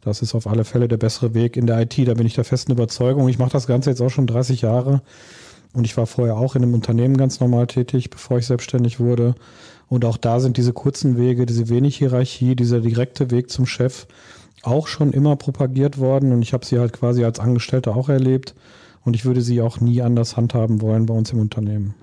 Das 0.05 0.21
ist 0.21 0.35
auf 0.35 0.47
alle 0.47 0.65
Fälle 0.65 0.87
der 0.87 0.99
bessere 0.99 1.33
Weg 1.35 1.57
in 1.57 1.67
der 1.67 1.81
IT. 1.81 1.97
Da 2.07 2.15
bin 2.15 2.27
ich 2.27 2.35
der 2.35 2.45
festen 2.45 2.73
Überzeugung. 2.73 3.29
Ich 3.29 3.39
mache 3.39 3.53
das 3.53 3.67
Ganze 3.67 3.91
jetzt 3.91 4.03
auch 4.03 4.11
schon 4.11 4.27
30 4.27 4.63
Jahre. 4.63 5.03
Und 5.73 5.85
ich 5.85 5.97
war 5.97 6.07
vorher 6.07 6.37
auch 6.37 6.55
in 6.55 6.63
einem 6.63 6.75
Unternehmen 6.75 7.17
ganz 7.17 7.41
normal 7.41 7.67
tätig, 7.67 8.11
bevor 8.11 8.39
ich 8.39 8.47
selbstständig 8.47 9.01
wurde. 9.01 9.35
Und 9.89 10.05
auch 10.05 10.17
da 10.17 10.41
sind 10.41 10.57
diese 10.57 10.73
kurzen 10.73 11.17
Wege, 11.17 11.47
diese 11.47 11.69
wenig 11.69 11.97
Hierarchie, 11.97 12.55
dieser 12.55 12.81
direkte 12.81 13.31
Weg 13.31 13.51
zum 13.51 13.67
Chef 13.67 14.07
auch 14.63 14.87
schon 14.87 15.13
immer 15.13 15.37
propagiert 15.37 15.99
worden. 15.99 16.33
Und 16.33 16.43
ich 16.43 16.53
habe 16.53 16.65
sie 16.65 16.79
halt 16.79 16.93
quasi 16.93 17.25
als 17.25 17.41
Angestellter 17.41 17.97
auch 17.97 18.09
erlebt. 18.09 18.55
Und 19.05 19.17
ich 19.17 19.25
würde 19.25 19.43
sie 19.43 19.63
auch 19.63 19.81
nie 19.81 20.03
anders 20.03 20.37
handhaben 20.37 20.81
wollen 20.81 21.07
bei 21.07 21.15
uns 21.15 21.33
im 21.33 21.41
Unternehmen. 21.41 21.95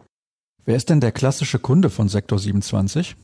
Wer 0.66 0.76
ist 0.76 0.90
denn 0.90 1.00
der 1.00 1.12
klassische 1.12 1.60
Kunde 1.60 1.90
von 1.90 2.08
Sektor 2.08 2.38
27? 2.38 3.16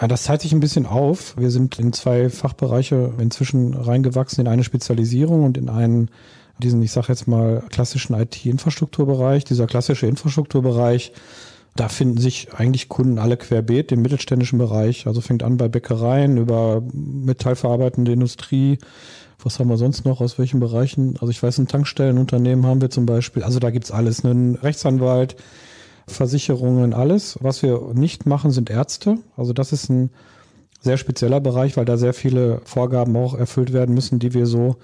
Ja, 0.00 0.06
das 0.06 0.22
zeigt 0.22 0.42
sich 0.42 0.52
ein 0.52 0.60
bisschen 0.60 0.86
auf. 0.86 1.36
Wir 1.36 1.50
sind 1.50 1.78
in 1.78 1.92
zwei 1.92 2.30
Fachbereiche 2.30 3.12
inzwischen 3.18 3.74
reingewachsen, 3.74 4.42
in 4.42 4.48
eine 4.48 4.62
Spezialisierung 4.62 5.44
und 5.44 5.58
in 5.58 5.68
einen, 5.68 6.10
diesen, 6.58 6.80
ich 6.82 6.92
sage 6.92 7.08
jetzt 7.08 7.26
mal, 7.26 7.64
klassischen 7.70 8.14
IT-Infrastrukturbereich. 8.14 9.44
Dieser 9.44 9.66
klassische 9.66 10.06
Infrastrukturbereich, 10.06 11.12
da 11.74 11.88
finden 11.88 12.18
sich 12.18 12.54
eigentlich 12.54 12.88
Kunden 12.88 13.18
alle 13.18 13.36
querbeet 13.36 13.90
im 13.90 14.02
mittelständischen 14.02 14.58
Bereich. 14.58 15.08
Also 15.08 15.20
fängt 15.20 15.42
an 15.42 15.56
bei 15.56 15.66
Bäckereien 15.66 16.36
über 16.36 16.80
metallverarbeitende 16.92 18.12
Industrie. 18.12 18.78
Was 19.42 19.58
haben 19.58 19.68
wir 19.68 19.78
sonst 19.78 20.04
noch? 20.04 20.20
Aus 20.20 20.38
welchen 20.38 20.60
Bereichen? 20.60 21.14
Also 21.14 21.30
ich 21.30 21.42
weiß, 21.42 21.58
ein 21.58 21.68
Tankstellenunternehmen 21.68 22.66
haben 22.66 22.80
wir 22.80 22.90
zum 22.90 23.06
Beispiel. 23.06 23.42
Also 23.42 23.58
da 23.58 23.70
gibt's 23.70 23.90
alles. 23.90 24.24
Einen 24.24 24.54
Rechtsanwalt, 24.54 25.36
Versicherungen, 26.08 26.94
alles. 26.94 27.38
Was 27.40 27.62
wir 27.62 27.92
nicht 27.94 28.26
machen, 28.26 28.50
sind 28.50 28.70
Ärzte. 28.70 29.18
Also 29.36 29.52
das 29.52 29.72
ist 29.72 29.88
ein 29.88 30.10
sehr 30.80 30.96
spezieller 30.96 31.40
Bereich, 31.40 31.76
weil 31.76 31.84
da 31.84 31.96
sehr 31.96 32.14
viele 32.14 32.60
Vorgaben 32.64 33.16
auch 33.16 33.34
erfüllt 33.34 33.72
werden 33.72 33.94
müssen, 33.94 34.18
die 34.18 34.34
wir 34.34 34.46
so 34.46 34.76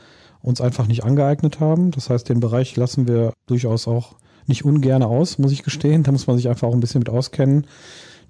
uns 0.43 0.61
einfach 0.61 0.87
nicht 0.87 1.05
angeeignet 1.05 1.61
haben. 1.61 1.91
Das 1.91 2.11
heißt, 2.11 2.29
den 2.29 2.41
Bereich 2.41 2.77
lassen 2.77 3.09
wir 3.09 3.33
durchaus 3.47 3.89
auch 3.89 4.15
nicht 4.47 4.65
ungern 4.65 5.03
aus, 5.03 5.39
muss 5.39 5.53
ich 5.53 5.63
gestehen. 5.63 6.03
Da 6.03 6.13
muss 6.13 6.27
man 6.27 6.37
sich 6.37 6.49
einfach 6.49 6.69
auch 6.69 6.75
ein 6.75 6.81
bisschen 6.81 6.99
mit 7.01 7.09
auskennen. 7.09 7.67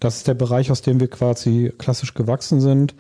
Das 0.01 0.19
ist 0.19 0.29
der 0.29 0.35
Bereich, 0.35 0.71
aus 0.71 0.83
dem 0.83 1.01
wir 1.01 1.09
quasi 1.09 1.73
klassisch 1.77 2.15
gewachsen 2.15 2.61
sind. 2.61 2.95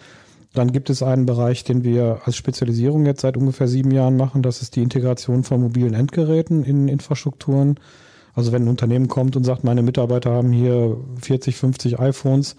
Dann 0.54 0.72
gibt 0.72 0.88
es 0.88 1.02
einen 1.02 1.26
Bereich, 1.26 1.64
den 1.64 1.84
wir 1.84 2.20
als 2.24 2.36
Spezialisierung 2.36 3.06
jetzt 3.06 3.22
seit 3.22 3.36
ungefähr 3.36 3.68
sieben 3.68 3.90
Jahren 3.90 4.16
machen. 4.16 4.42
Das 4.42 4.62
ist 4.62 4.76
die 4.76 4.82
Integration 4.82 5.42
von 5.42 5.60
mobilen 5.60 5.94
Endgeräten 5.94 6.64
in 6.64 6.88
Infrastrukturen. 6.88 7.78
Also 8.34 8.52
wenn 8.52 8.64
ein 8.64 8.68
Unternehmen 8.68 9.08
kommt 9.08 9.36
und 9.36 9.44
sagt, 9.44 9.64
meine 9.64 9.82
Mitarbeiter 9.82 10.32
haben 10.32 10.52
hier 10.52 10.96
40, 11.22 11.56
50 11.56 11.98
iPhones 12.00 12.56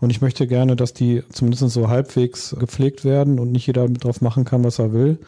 und 0.00 0.10
ich 0.10 0.20
möchte 0.20 0.46
gerne, 0.46 0.76
dass 0.76 0.92
die 0.92 1.22
zumindest 1.30 1.68
so 1.70 1.88
halbwegs 1.88 2.54
gepflegt 2.58 3.04
werden 3.04 3.38
und 3.38 3.50
nicht 3.50 3.66
jeder 3.66 3.88
drauf 3.88 4.20
machen 4.20 4.44
kann, 4.44 4.64
was 4.64 4.78
er 4.78 4.92
will, 4.92 5.18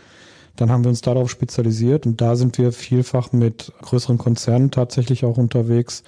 dann 0.56 0.70
haben 0.70 0.84
wir 0.84 0.90
uns 0.90 1.00
darauf 1.00 1.30
spezialisiert 1.30 2.06
und 2.06 2.20
da 2.20 2.36
sind 2.36 2.58
wir 2.58 2.72
vielfach 2.72 3.32
mit 3.32 3.72
größeren 3.82 4.18
Konzernen 4.18 4.70
tatsächlich 4.70 5.24
auch 5.24 5.36
unterwegs, 5.36 6.02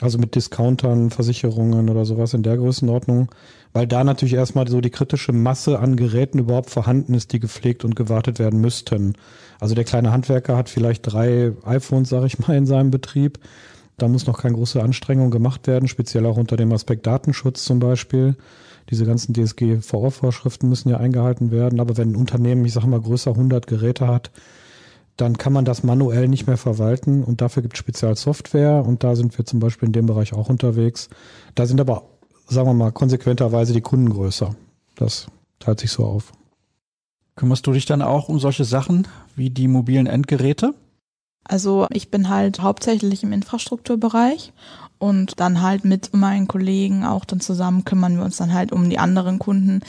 also 0.00 0.18
mit 0.18 0.34
Discountern, 0.34 1.10
Versicherungen 1.10 1.88
oder 1.88 2.04
sowas 2.04 2.34
in 2.34 2.42
der 2.42 2.56
Größenordnung, 2.56 3.28
weil 3.76 3.86
da 3.86 4.04
natürlich 4.04 4.32
erstmal 4.32 4.66
so 4.66 4.80
die 4.80 4.88
kritische 4.88 5.34
Masse 5.34 5.78
an 5.80 5.96
Geräten 5.96 6.38
überhaupt 6.38 6.70
vorhanden 6.70 7.12
ist, 7.12 7.34
die 7.34 7.40
gepflegt 7.40 7.84
und 7.84 7.94
gewartet 7.94 8.38
werden 8.38 8.58
müssten. 8.58 9.16
Also 9.60 9.74
der 9.74 9.84
kleine 9.84 10.12
Handwerker 10.12 10.56
hat 10.56 10.70
vielleicht 10.70 11.02
drei 11.02 11.52
iPhones, 11.62 12.08
sage 12.08 12.24
ich 12.24 12.38
mal, 12.38 12.56
in 12.56 12.64
seinem 12.64 12.90
Betrieb. 12.90 13.38
Da 13.98 14.08
muss 14.08 14.26
noch 14.26 14.40
keine 14.40 14.54
große 14.54 14.82
Anstrengung 14.82 15.30
gemacht 15.30 15.66
werden, 15.66 15.88
speziell 15.88 16.24
auch 16.24 16.38
unter 16.38 16.56
dem 16.56 16.72
Aspekt 16.72 17.06
Datenschutz 17.06 17.64
zum 17.64 17.78
Beispiel. 17.78 18.36
diese 18.88 19.04
ganzen 19.04 19.34
DSG-VO-Vorschriften 19.34 20.70
müssen 20.70 20.88
ja 20.88 20.96
eingehalten 20.96 21.50
werden. 21.50 21.78
Aber 21.78 21.98
wenn 21.98 22.12
ein 22.12 22.16
Unternehmen, 22.16 22.64
ich 22.64 22.72
sage 22.72 22.86
mal, 22.86 23.02
größer 23.02 23.32
100 23.32 23.66
Geräte 23.66 24.08
hat, 24.08 24.30
dann 25.18 25.36
kann 25.36 25.52
man 25.52 25.66
das 25.66 25.82
manuell 25.82 26.28
nicht 26.28 26.46
mehr 26.46 26.56
verwalten 26.56 27.22
und 27.24 27.42
dafür 27.42 27.62
gibt 27.62 27.74
es 27.74 27.80
Spezialsoftware 27.80 28.84
und 28.86 29.04
da 29.04 29.16
sind 29.16 29.36
wir 29.36 29.44
zum 29.44 29.60
Beispiel 29.60 29.88
in 29.88 29.92
dem 29.92 30.06
Bereich 30.06 30.32
auch 30.32 30.48
unterwegs. 30.48 31.10
Da 31.54 31.66
sind 31.66 31.80
aber, 31.80 32.04
sagen 32.48 32.68
wir 32.68 32.74
mal, 32.74 32.92
konsequenterweise 32.92 33.72
die 33.72 33.80
Kunden 33.80 34.10
größer. 34.10 34.54
Das 34.94 35.26
teilt 35.58 35.80
sich 35.80 35.90
so 35.90 36.04
auf. 36.04 36.32
Kümmerst 37.34 37.66
du 37.66 37.72
dich 37.72 37.84
dann 37.84 38.02
auch 38.02 38.28
um 38.28 38.38
solche 38.38 38.64
Sachen 38.64 39.06
wie 39.34 39.50
die 39.50 39.68
mobilen 39.68 40.06
Endgeräte? 40.06 40.74
Also 41.44 41.86
ich 41.90 42.10
bin 42.10 42.28
halt 42.28 42.60
hauptsächlich 42.60 43.22
im 43.22 43.32
Infrastrukturbereich 43.32 44.52
und 44.98 45.38
dann 45.38 45.60
halt 45.60 45.84
mit 45.84 46.14
meinen 46.14 46.48
Kollegen 46.48 47.04
auch 47.04 47.24
dann 47.24 47.40
zusammen 47.40 47.84
kümmern 47.84 48.16
wir 48.16 48.24
uns 48.24 48.38
dann 48.38 48.52
halt 48.52 48.72
um 48.72 48.88
die 48.88 48.98
anderen 48.98 49.38
Kunden, 49.38 49.80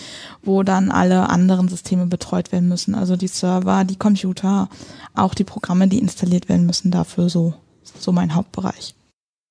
wo 0.43 0.63
dann 0.63 0.91
alle 0.91 1.29
anderen 1.29 1.69
Systeme 1.69 2.05
betreut 2.05 2.51
werden 2.51 2.67
müssen. 2.67 2.93
Also 2.93 3.15
die 3.15 3.27
Server, 3.27 3.85
die 3.85 3.95
Computer, 3.95 4.69
auch 5.15 5.33
die 5.33 5.45
Programme, 5.45 5.87
die 5.87 5.99
installiert 5.99 6.49
werden 6.49 6.65
müssen, 6.65 6.91
dafür 6.91 7.29
so, 7.29 7.53
so 7.97 8.11
mein 8.11 8.35
Hauptbereich. 8.35 8.93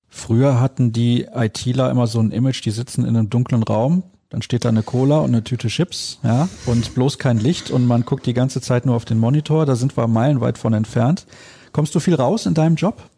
Früher 0.09 0.59
hatten 0.59 0.91
die 0.91 1.27
ITler 1.33 1.91
immer 1.91 2.07
so 2.07 2.19
ein 2.19 2.31
Image, 2.31 2.63
die 2.63 2.71
sitzen 2.71 3.05
in 3.05 3.15
einem 3.15 3.29
dunklen 3.29 3.63
Raum, 3.63 4.03
dann 4.29 4.41
steht 4.41 4.65
da 4.65 4.69
eine 4.69 4.83
Cola 4.83 5.19
und 5.19 5.29
eine 5.29 5.43
Tüte 5.43 5.67
Chips, 5.67 6.19
ja, 6.23 6.49
und 6.65 6.93
bloß 6.95 7.17
kein 7.17 7.37
Licht 7.37 7.71
und 7.71 7.85
man 7.85 8.03
guckt 8.03 8.25
die 8.25 8.33
ganze 8.33 8.61
Zeit 8.61 8.85
nur 8.85 8.95
auf 8.95 9.05
den 9.05 9.19
Monitor, 9.19 9.65
da 9.65 9.75
sind 9.75 9.95
wir 9.97 10.07
meilenweit 10.07 10.57
von 10.57 10.73
entfernt. 10.73 11.25
Kommst 11.71 11.93
du 11.95 11.99
viel 11.99 12.15
raus 12.15 12.45
in 12.45 12.53
deinem 12.53 12.75
Job? 12.75 13.09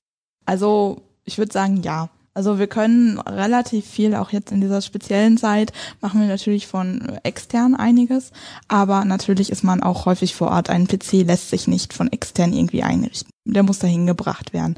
Also, 0.45 1.01
ich 1.23 1.37
würde 1.37 1.51
sagen, 1.51 1.81
ja. 1.83 2.09
Also 2.39 2.57
wir 2.57 2.67
können 2.67 3.19
relativ 3.19 3.85
viel, 3.85 4.15
auch 4.15 4.31
jetzt 4.31 4.53
in 4.53 4.61
dieser 4.61 4.81
speziellen 4.81 5.37
Zeit, 5.37 5.73
machen 5.99 6.21
wir 6.21 6.27
natürlich 6.29 6.67
von 6.67 7.19
extern 7.23 7.75
einiges, 7.75 8.31
aber 8.69 9.03
natürlich 9.03 9.51
ist 9.51 9.65
man 9.65 9.83
auch 9.83 10.05
häufig 10.05 10.35
vor 10.35 10.47
Ort. 10.47 10.69
Ein 10.69 10.87
PC 10.87 11.25
lässt 11.25 11.49
sich 11.49 11.67
nicht 11.67 11.91
von 11.91 12.09
extern 12.09 12.53
irgendwie 12.53 12.81
einrichten. 12.81 13.29
Der 13.43 13.63
muss 13.63 13.79
dahin 13.79 14.07
gebracht 14.07 14.53
werden. 14.53 14.77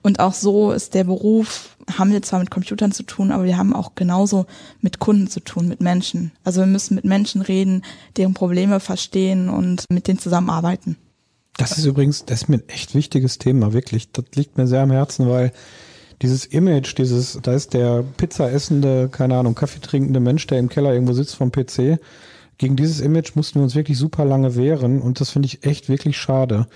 Und 0.00 0.20
auch 0.20 0.32
so 0.32 0.72
ist 0.72 0.94
der 0.94 1.04
Beruf, 1.04 1.76
haben 1.98 2.12
wir 2.12 2.22
zwar 2.22 2.40
mit 2.40 2.50
Computern 2.50 2.92
zu 2.92 3.02
tun, 3.02 3.30
aber 3.30 3.44
wir 3.44 3.58
haben 3.58 3.74
auch 3.74 3.94
genauso 3.94 4.46
mit 4.80 4.98
Kunden 4.98 5.28
zu 5.28 5.40
tun, 5.40 5.68
mit 5.68 5.82
Menschen. 5.82 6.32
Also 6.44 6.60
wir 6.60 6.66
müssen 6.66 6.94
mit 6.94 7.04
Menschen 7.04 7.42
reden, 7.42 7.84
deren 8.16 8.32
Probleme 8.32 8.80
verstehen 8.80 9.50
und 9.50 9.84
mit 9.90 10.08
denen 10.08 10.18
zusammenarbeiten. 10.18 10.96
Das 11.58 11.76
ist 11.76 11.84
übrigens, 11.84 12.24
das 12.24 12.44
ist 12.44 12.48
mir 12.48 12.56
ein 12.56 12.68
echt 12.70 12.94
wichtiges 12.94 13.36
Thema, 13.36 13.74
wirklich. 13.74 14.10
Das 14.12 14.24
liegt 14.34 14.56
mir 14.56 14.66
sehr 14.66 14.80
am 14.80 14.90
Herzen, 14.90 15.28
weil 15.28 15.52
dieses 16.22 16.46
Image, 16.46 16.96
dieses, 16.96 17.38
da 17.42 17.52
ist 17.52 17.74
der 17.74 18.04
Pizza 18.16 18.50
essende, 18.50 19.08
keine 19.10 19.36
Ahnung, 19.36 19.54
Kaffee 19.54 19.80
trinkende 19.80 20.20
Mensch, 20.20 20.46
der 20.46 20.58
im 20.58 20.68
Keller 20.68 20.92
irgendwo 20.92 21.12
sitzt 21.12 21.36
vom 21.36 21.52
PC. 21.52 21.98
Gegen 22.58 22.76
dieses 22.76 23.00
Image 23.00 23.34
mussten 23.34 23.58
wir 23.58 23.64
uns 23.64 23.74
wirklich 23.74 23.98
super 23.98 24.24
lange 24.24 24.56
wehren 24.56 25.00
und 25.00 25.20
das 25.20 25.30
finde 25.30 25.46
ich 25.46 25.64
echt 25.64 25.88
wirklich 25.88 26.16
schade 26.16 26.66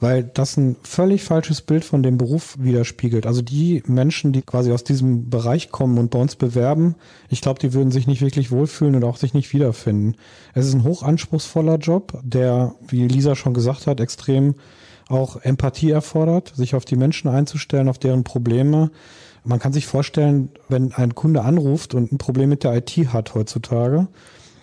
weil 0.00 0.24
das 0.24 0.56
ein 0.56 0.76
völlig 0.82 1.22
falsches 1.22 1.60
Bild 1.60 1.84
von 1.84 2.02
dem 2.02 2.16
Beruf 2.16 2.56
widerspiegelt. 2.58 3.26
Also 3.26 3.42
die 3.42 3.82
Menschen, 3.86 4.32
die 4.32 4.40
quasi 4.42 4.72
aus 4.72 4.82
diesem 4.82 5.28
Bereich 5.28 5.70
kommen 5.70 5.98
und 5.98 6.10
bei 6.10 6.18
uns 6.18 6.36
bewerben, 6.36 6.96
ich 7.28 7.42
glaube, 7.42 7.60
die 7.60 7.74
würden 7.74 7.92
sich 7.92 8.06
nicht 8.06 8.22
wirklich 8.22 8.50
wohlfühlen 8.50 8.96
und 8.96 9.04
auch 9.04 9.18
sich 9.18 9.34
nicht 9.34 9.52
wiederfinden. 9.52 10.16
Es 10.54 10.66
ist 10.66 10.74
ein 10.74 10.84
hochanspruchsvoller 10.84 11.76
Job, 11.76 12.18
der, 12.22 12.74
wie 12.88 13.06
Lisa 13.06 13.36
schon 13.36 13.52
gesagt 13.52 13.86
hat, 13.86 14.00
extrem 14.00 14.54
auch 15.10 15.36
Empathie 15.42 15.90
erfordert, 15.90 16.52
sich 16.54 16.74
auf 16.74 16.84
die 16.84 16.96
Menschen 16.96 17.28
einzustellen, 17.28 17.88
auf 17.88 17.98
deren 17.98 18.24
Probleme. 18.24 18.90
Man 19.44 19.58
kann 19.58 19.72
sich 19.72 19.86
vorstellen, 19.86 20.50
wenn 20.68 20.92
ein 20.92 21.14
Kunde 21.14 21.42
anruft 21.42 21.94
und 21.94 22.12
ein 22.12 22.18
Problem 22.18 22.48
mit 22.48 22.64
der 22.64 22.74
IT 22.76 22.90
hat 23.12 23.34
heutzutage, 23.34 24.08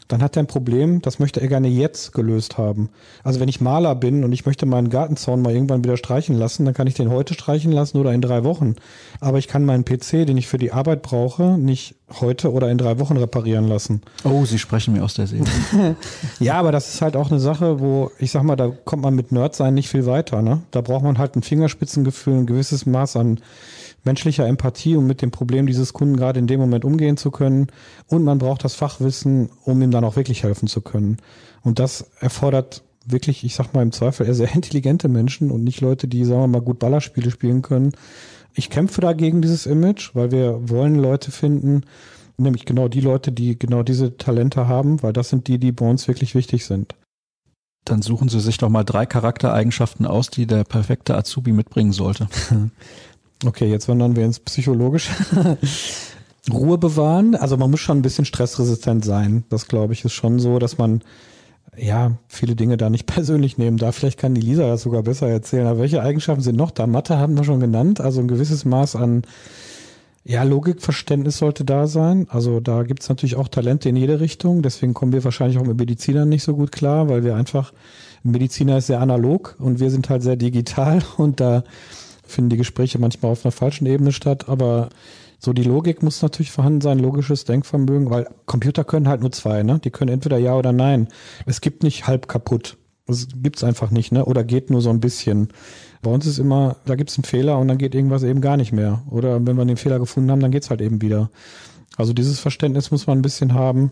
dann 0.07 0.21
hat 0.21 0.37
er 0.37 0.43
ein 0.43 0.47
Problem, 0.47 1.01
das 1.01 1.19
möchte 1.19 1.41
er 1.41 1.47
gerne 1.47 1.67
jetzt 1.67 2.13
gelöst 2.13 2.57
haben. 2.57 2.89
Also 3.23 3.39
wenn 3.39 3.49
ich 3.49 3.61
Maler 3.61 3.95
bin 3.95 4.23
und 4.23 4.31
ich 4.31 4.45
möchte 4.45 4.65
meinen 4.65 4.89
Gartenzaun 4.89 5.41
mal 5.41 5.53
irgendwann 5.53 5.83
wieder 5.83 5.97
streichen 5.97 6.35
lassen, 6.35 6.65
dann 6.65 6.73
kann 6.73 6.87
ich 6.87 6.93
den 6.93 7.09
heute 7.09 7.33
streichen 7.33 7.71
lassen 7.71 7.97
oder 7.97 8.13
in 8.13 8.21
drei 8.21 8.43
Wochen. 8.43 8.75
Aber 9.19 9.37
ich 9.37 9.47
kann 9.47 9.65
meinen 9.65 9.85
PC, 9.85 10.25
den 10.25 10.37
ich 10.37 10.47
für 10.47 10.57
die 10.57 10.71
Arbeit 10.71 11.01
brauche, 11.01 11.57
nicht 11.57 11.95
heute 12.21 12.53
oder 12.53 12.69
in 12.69 12.77
drei 12.77 12.99
Wochen 12.99 13.17
reparieren 13.17 13.67
lassen. 13.67 14.01
Oh, 14.23 14.45
Sie 14.45 14.59
sprechen 14.59 14.93
mir 14.93 15.03
aus 15.03 15.15
der 15.15 15.27
Seele. 15.27 15.45
ja, 16.39 16.53
aber 16.53 16.71
das 16.71 16.93
ist 16.93 17.01
halt 17.01 17.17
auch 17.17 17.29
eine 17.29 17.39
Sache, 17.39 17.79
wo 17.81 18.11
ich 18.17 18.31
sag 18.31 18.43
mal, 18.43 18.55
da 18.55 18.71
kommt 18.85 19.03
man 19.03 19.13
mit 19.13 19.31
Nerdsein 19.31 19.73
nicht 19.73 19.89
viel 19.89 20.05
weiter. 20.05 20.41
Ne? 20.41 20.61
Da 20.71 20.81
braucht 20.81 21.03
man 21.03 21.17
halt 21.17 21.35
ein 21.35 21.43
Fingerspitzengefühl, 21.43 22.35
ein 22.35 22.45
gewisses 22.45 22.85
Maß 22.85 23.17
an 23.17 23.39
menschlicher 24.07 24.47
Empathie, 24.47 24.95
um 24.95 25.05
mit 25.05 25.21
dem 25.21 25.29
Problem 25.29 25.67
dieses 25.67 25.93
Kunden 25.93 26.17
gerade 26.17 26.39
in 26.39 26.47
dem 26.47 26.59
Moment 26.59 26.83
umgehen 26.83 27.17
zu 27.17 27.29
können. 27.29 27.67
Und 28.07 28.23
man 28.23 28.39
braucht 28.39 28.63
das 28.63 28.73
Fachwissen, 28.73 29.49
um 29.63 29.79
ihm 29.81 29.91
dann 29.91 30.03
auch 30.03 30.15
wirklich 30.15 30.41
helfen 30.41 30.67
zu 30.67 30.81
können. 30.81 31.17
Und 31.61 31.77
das 31.77 32.09
erfordert 32.19 32.83
wirklich, 33.05 33.43
ich 33.43 33.55
sag 33.55 33.73
mal 33.73 33.83
im 33.83 33.91
Zweifel, 33.91 34.25
eher 34.25 34.33
sehr 34.33 34.51
intelligente 34.55 35.07
Menschen 35.07 35.51
und 35.51 35.63
nicht 35.63 35.81
Leute, 35.81 36.07
die, 36.07 36.25
sagen 36.25 36.41
wir 36.41 36.47
mal, 36.47 36.61
gut 36.61 36.79
Ballerspiele 36.79 37.29
spielen 37.29 37.61
können. 37.61 37.91
Ich 38.55 38.71
kämpfe 38.71 39.01
dagegen 39.01 39.41
dieses 39.41 39.67
Image, 39.67 40.15
weil 40.15 40.31
wir 40.31 40.69
wollen 40.69 40.95
Leute 40.95 41.29
finden, 41.31 41.83
nämlich 42.37 42.65
genau 42.65 42.87
die 42.87 43.01
Leute, 43.01 43.31
die 43.31 43.59
genau 43.59 43.83
diese 43.83 44.17
Talente 44.17 44.67
haben, 44.67 45.03
weil 45.03 45.13
das 45.13 45.29
sind 45.29 45.47
die, 45.47 45.59
die 45.59 45.71
bei 45.71 45.87
uns 45.87 46.07
wirklich 46.07 46.33
wichtig 46.33 46.65
sind. 46.65 46.95
Dann 47.85 48.01
suchen 48.01 48.27
Sie 48.27 48.41
sich 48.41 48.57
doch 48.57 48.69
mal 48.69 48.83
drei 48.83 49.05
Charaktereigenschaften 49.05 50.05
aus, 50.05 50.29
die 50.29 50.45
der 50.45 50.65
perfekte 50.65 51.15
Azubi 51.15 51.53
mitbringen 51.53 51.93
sollte. 51.93 52.27
Okay, 53.45 53.69
jetzt 53.69 53.87
wandern 53.87 54.15
wir 54.15 54.25
ins 54.25 54.39
Psychologische. 54.39 55.11
Ruhe 56.51 56.77
bewahren. 56.77 57.35
Also 57.35 57.57
man 57.57 57.69
muss 57.69 57.81
schon 57.81 57.99
ein 57.99 58.01
bisschen 58.03 58.25
stressresistent 58.25 59.05
sein. 59.05 59.43
Das 59.49 59.67
glaube 59.67 59.93
ich 59.93 60.05
ist 60.05 60.13
schon 60.13 60.39
so, 60.39 60.59
dass 60.59 60.77
man 60.77 61.01
ja 61.77 62.13
viele 62.27 62.55
Dinge 62.55 62.77
da 62.77 62.89
nicht 62.89 63.05
persönlich 63.07 63.57
nehmen 63.57 63.77
darf. 63.77 63.95
Vielleicht 63.95 64.19
kann 64.19 64.35
die 64.35 64.41
Lisa 64.41 64.67
das 64.67 64.81
sogar 64.81 65.03
besser 65.03 65.27
erzählen. 65.27 65.67
Aber 65.67 65.79
welche 65.79 66.01
Eigenschaften 66.01 66.41
sind 66.41 66.55
noch 66.55 66.71
da? 66.71 66.87
Mathe 66.87 67.17
haben 67.17 67.37
wir 67.37 67.43
schon 67.43 67.59
genannt. 67.59 68.01
Also 68.01 68.21
ein 68.21 68.27
gewisses 68.27 68.65
Maß 68.65 68.95
an 68.95 69.23
ja, 70.23 70.43
Logikverständnis 70.43 71.37
sollte 71.37 71.63
da 71.63 71.87
sein. 71.87 72.27
Also 72.29 72.59
da 72.59 72.83
gibt 72.83 73.01
es 73.01 73.07
natürlich 73.09 73.37
auch 73.37 73.47
Talente 73.47 73.87
in 73.87 73.95
jede 73.95 74.19
Richtung. 74.19 74.61
Deswegen 74.61 74.93
kommen 74.93 75.13
wir 75.13 75.23
wahrscheinlich 75.23 75.57
auch 75.57 75.65
mit 75.65 75.77
Medizinern 75.77 76.27
nicht 76.27 76.43
so 76.43 76.55
gut 76.55 76.73
klar, 76.73 77.07
weil 77.07 77.23
wir 77.23 77.35
einfach, 77.35 77.71
ein 78.25 78.31
Mediziner 78.31 78.79
ist 78.79 78.87
sehr 78.87 78.99
analog 78.99 79.55
und 79.59 79.79
wir 79.79 79.89
sind 79.89 80.09
halt 80.09 80.23
sehr 80.23 80.35
digital 80.35 81.01
und 81.17 81.39
da 81.39 81.63
finden 82.27 82.49
die 82.49 82.57
Gespräche 82.57 82.99
manchmal 82.99 83.31
auf 83.31 83.45
einer 83.45 83.51
falschen 83.51 83.85
Ebene 83.85 84.11
statt, 84.11 84.47
aber 84.49 84.89
so 85.39 85.53
die 85.53 85.63
Logik 85.63 86.01
muss 86.01 86.21
natürlich 86.21 86.51
vorhanden 86.51 86.81
sein, 86.81 86.99
logisches 86.99 87.45
Denkvermögen, 87.45 88.09
weil 88.09 88.27
Computer 88.45 88.83
können 88.83 89.07
halt 89.07 89.21
nur 89.21 89.31
zwei, 89.31 89.63
ne? 89.63 89.79
Die 89.79 89.91
können 89.91 90.11
entweder 90.11 90.37
ja 90.37 90.55
oder 90.55 90.73
nein. 90.73 91.07
Es 91.45 91.61
gibt 91.61 91.83
nicht 91.83 92.07
halb 92.07 92.27
kaputt. 92.27 92.77
Das 93.05 93.27
gibt's 93.41 93.63
einfach 93.63 93.91
nicht, 93.91 94.11
ne? 94.11 94.25
Oder 94.25 94.43
geht 94.43 94.69
nur 94.69 94.81
so 94.81 94.89
ein 94.89 94.99
bisschen. 94.99 95.49
Bei 96.01 96.11
uns 96.11 96.25
ist 96.25 96.39
immer, 96.39 96.77
da 96.85 96.95
gibt's 96.95 97.17
einen 97.17 97.23
Fehler 97.23 97.59
und 97.59 97.67
dann 97.67 97.77
geht 97.77 97.93
irgendwas 97.93 98.23
eben 98.23 98.41
gar 98.41 98.57
nicht 98.57 98.73
mehr. 98.73 99.03
Oder 99.09 99.45
wenn 99.45 99.57
wir 99.57 99.65
den 99.65 99.77
Fehler 99.77 99.99
gefunden 99.99 100.31
haben, 100.31 100.41
dann 100.41 100.51
geht's 100.51 100.69
halt 100.69 100.81
eben 100.81 101.01
wieder. 101.01 101.29
Also 101.95 102.13
dieses 102.13 102.39
Verständnis 102.39 102.91
muss 102.91 103.07
man 103.07 103.19
ein 103.19 103.23
bisschen 103.23 103.53
haben. 103.53 103.91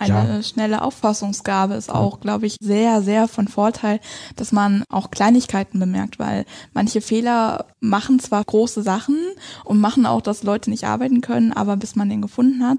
Eine 0.00 0.36
ja. 0.36 0.42
schnelle 0.42 0.80
Auffassungsgabe 0.80 1.74
ist 1.74 1.90
auch, 1.90 2.20
glaube 2.20 2.46
ich, 2.46 2.56
sehr, 2.58 3.02
sehr 3.02 3.28
von 3.28 3.48
Vorteil, 3.48 4.00
dass 4.34 4.50
man 4.50 4.82
auch 4.88 5.10
Kleinigkeiten 5.10 5.78
bemerkt, 5.78 6.18
weil 6.18 6.46
manche 6.72 7.02
Fehler 7.02 7.66
machen 7.80 8.18
zwar 8.18 8.42
große 8.42 8.82
Sachen 8.82 9.18
und 9.62 9.78
machen 9.78 10.06
auch, 10.06 10.22
dass 10.22 10.42
Leute 10.42 10.70
nicht 10.70 10.84
arbeiten 10.84 11.20
können, 11.20 11.52
aber 11.52 11.76
bis 11.76 11.96
man 11.96 12.08
den 12.08 12.22
gefunden 12.22 12.66
hat, 12.66 12.78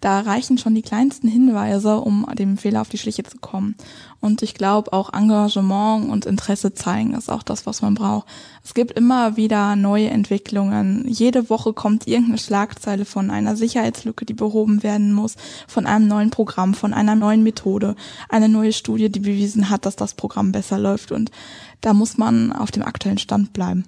da 0.00 0.20
reichen 0.20 0.58
schon 0.58 0.76
die 0.76 0.82
kleinsten 0.82 1.26
Hinweise, 1.26 2.00
um 2.00 2.24
dem 2.38 2.56
Fehler 2.56 2.82
auf 2.82 2.88
die 2.88 2.98
Schliche 2.98 3.24
zu 3.24 3.38
kommen. 3.38 3.74
Und 4.20 4.42
ich 4.42 4.54
glaube, 4.54 4.92
auch 4.92 5.12
Engagement 5.12 6.10
und 6.10 6.26
Interesse 6.26 6.74
zeigen 6.74 7.14
ist 7.14 7.30
auch 7.30 7.42
das, 7.42 7.64
was 7.66 7.80
man 7.80 7.94
braucht. 7.94 8.28
Es 8.62 8.74
gibt 8.74 8.92
immer 8.92 9.36
wieder 9.36 9.76
neue 9.76 10.10
Entwicklungen. 10.10 11.06
Jede 11.08 11.48
Woche 11.48 11.72
kommt 11.72 12.06
irgendeine 12.06 12.38
Schlagzeile 12.38 13.06
von 13.06 13.30
einer 13.30 13.56
Sicherheitslücke, 13.56 14.26
die 14.26 14.34
behoben 14.34 14.82
werden 14.82 15.14
muss, 15.14 15.36
von 15.66 15.86
einem 15.86 16.06
neuen 16.06 16.30
Programm, 16.30 16.59
von 16.74 16.94
einer 16.94 17.14
neuen 17.14 17.42
Methode, 17.42 17.96
eine 18.28 18.48
neue 18.48 18.72
Studie, 18.72 19.10
die 19.10 19.20
bewiesen 19.20 19.70
hat, 19.70 19.86
dass 19.86 19.96
das 19.96 20.14
Programm 20.14 20.52
besser 20.52 20.78
läuft. 20.78 21.12
Und 21.12 21.30
da 21.80 21.94
muss 21.94 22.18
man 22.18 22.52
auf 22.52 22.70
dem 22.70 22.82
aktuellen 22.82 23.18
Stand 23.18 23.52
bleiben. 23.52 23.84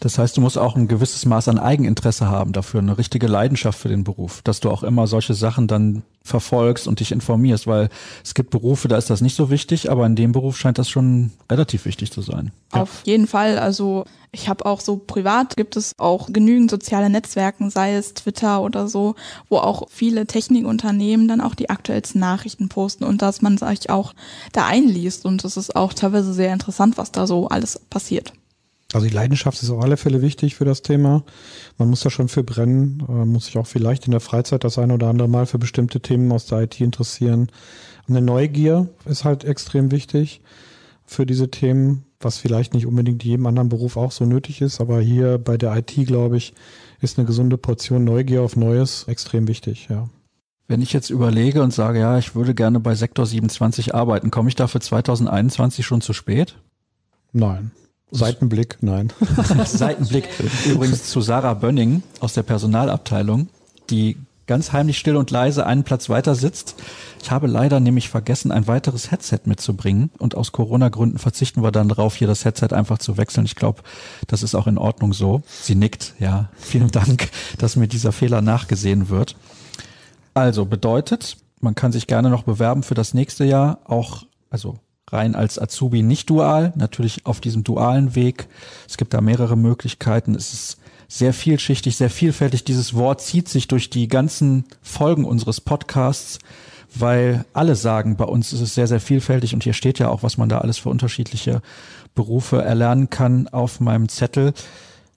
Das 0.00 0.18
heißt, 0.18 0.36
du 0.36 0.40
musst 0.40 0.58
auch 0.58 0.74
ein 0.74 0.88
gewisses 0.88 1.26
Maß 1.26 1.46
an 1.46 1.60
Eigeninteresse 1.60 2.28
haben 2.28 2.52
dafür, 2.52 2.80
eine 2.80 2.98
richtige 2.98 3.28
Leidenschaft 3.28 3.78
für 3.78 3.88
den 3.88 4.02
Beruf, 4.02 4.42
dass 4.42 4.58
du 4.58 4.68
auch 4.68 4.82
immer 4.82 5.06
solche 5.06 5.34
Sachen 5.34 5.68
dann 5.68 6.02
verfolgst 6.24 6.88
und 6.88 6.98
dich 6.98 7.12
informierst, 7.12 7.68
weil 7.68 7.88
es 8.24 8.34
gibt 8.34 8.50
Berufe, 8.50 8.88
da 8.88 8.96
ist 8.96 9.10
das 9.10 9.20
nicht 9.20 9.36
so 9.36 9.50
wichtig, 9.50 9.90
aber 9.90 10.04
in 10.06 10.16
dem 10.16 10.32
Beruf 10.32 10.58
scheint 10.58 10.78
das 10.78 10.88
schon 10.88 11.30
relativ 11.50 11.84
wichtig 11.84 12.10
zu 12.10 12.20
sein. 12.20 12.50
Ja. 12.74 12.82
Auf 12.82 13.02
jeden 13.04 13.28
Fall, 13.28 13.58
also 13.58 14.04
ich 14.32 14.48
habe 14.48 14.66
auch 14.66 14.80
so 14.80 14.96
privat 14.96 15.56
gibt 15.56 15.76
es 15.76 15.92
auch 15.98 16.32
genügend 16.32 16.70
soziale 16.70 17.10
Netzwerken, 17.10 17.70
sei 17.70 17.94
es 17.94 18.14
Twitter 18.14 18.62
oder 18.62 18.88
so, 18.88 19.14
wo 19.48 19.58
auch 19.58 19.84
viele 19.88 20.26
Technikunternehmen 20.26 21.28
dann 21.28 21.40
auch 21.40 21.54
die 21.54 21.70
aktuellsten 21.70 22.20
Nachrichten 22.20 22.68
posten 22.68 23.04
und 23.04 23.22
dass 23.22 23.40
man 23.42 23.56
sich 23.56 23.90
auch 23.90 24.14
da 24.52 24.66
einliest 24.66 25.26
und 25.26 25.44
es 25.44 25.56
ist 25.56 25.76
auch 25.76 25.92
teilweise 25.92 26.32
sehr 26.32 26.52
interessant, 26.52 26.98
was 26.98 27.12
da 27.12 27.26
so 27.26 27.48
alles 27.48 27.78
passiert. 27.90 28.32
Also 28.92 29.06
die 29.06 29.14
Leidenschaft 29.14 29.62
ist 29.62 29.70
auf 29.70 29.82
alle 29.82 29.96
Fälle 29.96 30.20
wichtig 30.20 30.54
für 30.54 30.64
das 30.64 30.82
Thema. 30.82 31.24
Man 31.78 31.88
muss 31.88 32.00
da 32.00 32.10
schon 32.10 32.28
für 32.28 32.44
brennen, 32.44 33.02
äh, 33.08 33.24
muss 33.24 33.46
sich 33.46 33.56
auch 33.56 33.66
vielleicht 33.66 34.04
in 34.06 34.10
der 34.10 34.20
Freizeit 34.20 34.64
das 34.64 34.78
eine 34.78 34.94
oder 34.94 35.08
andere 35.08 35.28
Mal 35.28 35.46
für 35.46 35.58
bestimmte 35.58 36.00
Themen 36.00 36.30
aus 36.32 36.46
der 36.46 36.62
IT 36.62 36.80
interessieren. 36.80 37.48
Eine 38.08 38.20
Neugier 38.20 38.88
ist 39.06 39.24
halt 39.24 39.44
extrem 39.44 39.90
wichtig 39.90 40.42
für 41.06 41.26
diese 41.26 41.50
Themen, 41.50 42.04
was 42.20 42.38
vielleicht 42.38 42.74
nicht 42.74 42.86
unbedingt 42.86 43.24
jedem 43.24 43.46
anderen 43.46 43.68
Beruf 43.68 43.96
auch 43.96 44.12
so 44.12 44.24
nötig 44.24 44.60
ist, 44.60 44.80
aber 44.80 45.00
hier 45.00 45.38
bei 45.38 45.56
der 45.56 45.76
IT, 45.76 45.94
glaube 46.06 46.36
ich, 46.36 46.54
ist 47.00 47.18
eine 47.18 47.26
gesunde 47.26 47.58
Portion 47.58 48.04
Neugier 48.04 48.42
auf 48.42 48.56
Neues 48.56 49.04
extrem 49.08 49.48
wichtig, 49.48 49.88
ja. 49.90 50.08
Wenn 50.68 50.80
ich 50.80 50.92
jetzt 50.92 51.10
überlege 51.10 51.62
und 51.62 51.72
sage, 51.72 51.98
ja, 51.98 52.18
ich 52.18 52.34
würde 52.34 52.54
gerne 52.54 52.80
bei 52.80 52.94
Sektor 52.94 53.26
27 53.26 53.94
arbeiten, 53.94 54.30
komme 54.30 54.48
ich 54.48 54.54
dafür 54.54 54.80
2021 54.80 55.84
schon 55.84 56.00
zu 56.00 56.12
spät? 56.12 56.56
Nein. 57.32 57.72
Seitenblick, 58.12 58.78
nein. 58.82 59.12
Seitenblick 59.64 60.28
übrigens 60.66 61.08
zu 61.10 61.20
Sarah 61.20 61.54
Bönning 61.54 62.02
aus 62.20 62.34
der 62.34 62.42
Personalabteilung, 62.42 63.48
die 63.90 64.16
ganz 64.46 64.72
heimlich 64.72 64.98
still 64.98 65.16
und 65.16 65.30
leise 65.30 65.66
einen 65.66 65.82
Platz 65.82 66.10
weiter 66.10 66.34
sitzt. 66.34 66.74
Ich 67.22 67.30
habe 67.30 67.46
leider 67.46 67.80
nämlich 67.80 68.10
vergessen, 68.10 68.52
ein 68.52 68.66
weiteres 68.66 69.10
Headset 69.10 69.40
mitzubringen 69.46 70.10
und 70.18 70.34
aus 70.34 70.52
Corona-Gründen 70.52 71.18
verzichten 71.18 71.62
wir 71.62 71.72
dann 71.72 71.88
darauf, 71.88 72.14
hier 72.16 72.26
das 72.26 72.44
Headset 72.44 72.68
einfach 72.72 72.98
zu 72.98 73.16
wechseln. 73.16 73.46
Ich 73.46 73.56
glaube, 73.56 73.82
das 74.26 74.42
ist 74.42 74.54
auch 74.54 74.66
in 74.66 74.76
Ordnung 74.76 75.14
so. 75.14 75.42
Sie 75.46 75.74
nickt, 75.74 76.14
ja. 76.18 76.50
Vielen 76.58 76.90
Dank, 76.90 77.30
dass 77.58 77.76
mir 77.76 77.88
dieser 77.88 78.12
Fehler 78.12 78.42
nachgesehen 78.42 79.08
wird. 79.08 79.36
Also 80.34 80.66
bedeutet, 80.66 81.38
man 81.60 81.74
kann 81.74 81.92
sich 81.92 82.06
gerne 82.06 82.28
noch 82.28 82.42
bewerben 82.42 82.82
für 82.82 82.94
das 82.94 83.14
nächste 83.14 83.44
Jahr, 83.44 83.78
auch, 83.84 84.24
also 84.50 84.78
rein 85.10 85.34
als 85.34 85.58
Azubi 85.58 86.02
nicht 86.02 86.30
dual, 86.30 86.72
natürlich 86.76 87.26
auf 87.26 87.40
diesem 87.40 87.64
dualen 87.64 88.14
Weg. 88.14 88.48
Es 88.88 88.96
gibt 88.96 89.14
da 89.14 89.20
mehrere 89.20 89.56
Möglichkeiten. 89.56 90.34
Es 90.34 90.52
ist 90.52 90.78
sehr 91.08 91.34
vielschichtig, 91.34 91.96
sehr 91.96 92.10
vielfältig. 92.10 92.64
Dieses 92.64 92.94
Wort 92.94 93.20
zieht 93.20 93.48
sich 93.48 93.68
durch 93.68 93.90
die 93.90 94.08
ganzen 94.08 94.64
Folgen 94.80 95.24
unseres 95.24 95.60
Podcasts, 95.60 96.38
weil 96.94 97.44
alle 97.52 97.74
sagen, 97.74 98.16
bei 98.16 98.24
uns 98.24 98.52
ist 98.52 98.60
es 98.60 98.74
sehr, 98.74 98.86
sehr 98.86 99.00
vielfältig 99.00 99.54
und 99.54 99.64
hier 99.64 99.74
steht 99.74 99.98
ja 99.98 100.08
auch, 100.08 100.22
was 100.22 100.38
man 100.38 100.48
da 100.48 100.58
alles 100.58 100.78
für 100.78 100.88
unterschiedliche 100.88 101.60
Berufe 102.14 102.62
erlernen 102.62 103.10
kann 103.10 103.48
auf 103.48 103.80
meinem 103.80 104.08
Zettel. 104.08 104.54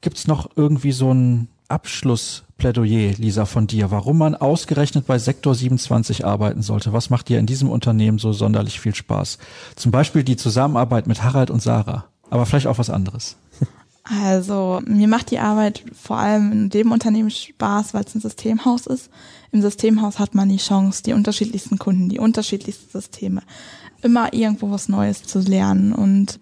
Gibt 0.01 0.17
es 0.17 0.27
noch 0.27 0.49
irgendwie 0.55 0.91
so 0.91 1.13
ein 1.13 1.47
Abschlussplädoyer, 1.67 3.13
Lisa, 3.17 3.45
von 3.45 3.67
dir, 3.67 3.91
warum 3.91 4.17
man 4.17 4.35
ausgerechnet 4.35 5.07
bei 5.07 5.19
Sektor 5.19 5.55
27 5.55 6.25
arbeiten 6.25 6.61
sollte. 6.61 6.93
Was 6.93 7.09
macht 7.09 7.29
dir 7.29 7.39
in 7.39 7.45
diesem 7.45 7.69
Unternehmen 7.69 8.19
so 8.19 8.33
sonderlich 8.33 8.79
viel 8.79 8.95
Spaß? 8.95 9.37
Zum 9.75 9.91
Beispiel 9.91 10.23
die 10.23 10.37
Zusammenarbeit 10.37 11.07
mit 11.07 11.23
Harald 11.23 11.49
und 11.49 11.61
Sarah, 11.61 12.05
aber 12.29 12.45
vielleicht 12.45 12.67
auch 12.67 12.77
was 12.77 12.89
anderes. 12.89 13.37
Also 14.07 14.81
mir 14.85 15.07
macht 15.07 15.31
die 15.31 15.39
Arbeit 15.39 15.83
vor 15.99 16.17
allem 16.17 16.51
in 16.51 16.69
dem 16.69 16.91
Unternehmen 16.91 17.31
Spaß, 17.31 17.95
weil 17.95 18.03
es 18.03 18.13
ein 18.13 18.21
Systemhaus 18.21 18.85
ist. 18.85 19.09
Im 19.51 19.63
Systemhaus 19.63 20.19
hat 20.19 20.35
man 20.35 20.47
die 20.47 20.57
Chance, 20.57 21.01
die 21.01 21.13
unterschiedlichsten 21.13 21.79
Kunden, 21.79 22.09
die 22.09 22.19
unterschiedlichsten 22.19 22.91
Systeme, 22.91 23.41
immer 24.03 24.31
irgendwo 24.31 24.69
was 24.69 24.89
Neues 24.89 25.23
zu 25.23 25.39
lernen 25.39 25.91
und 25.91 26.39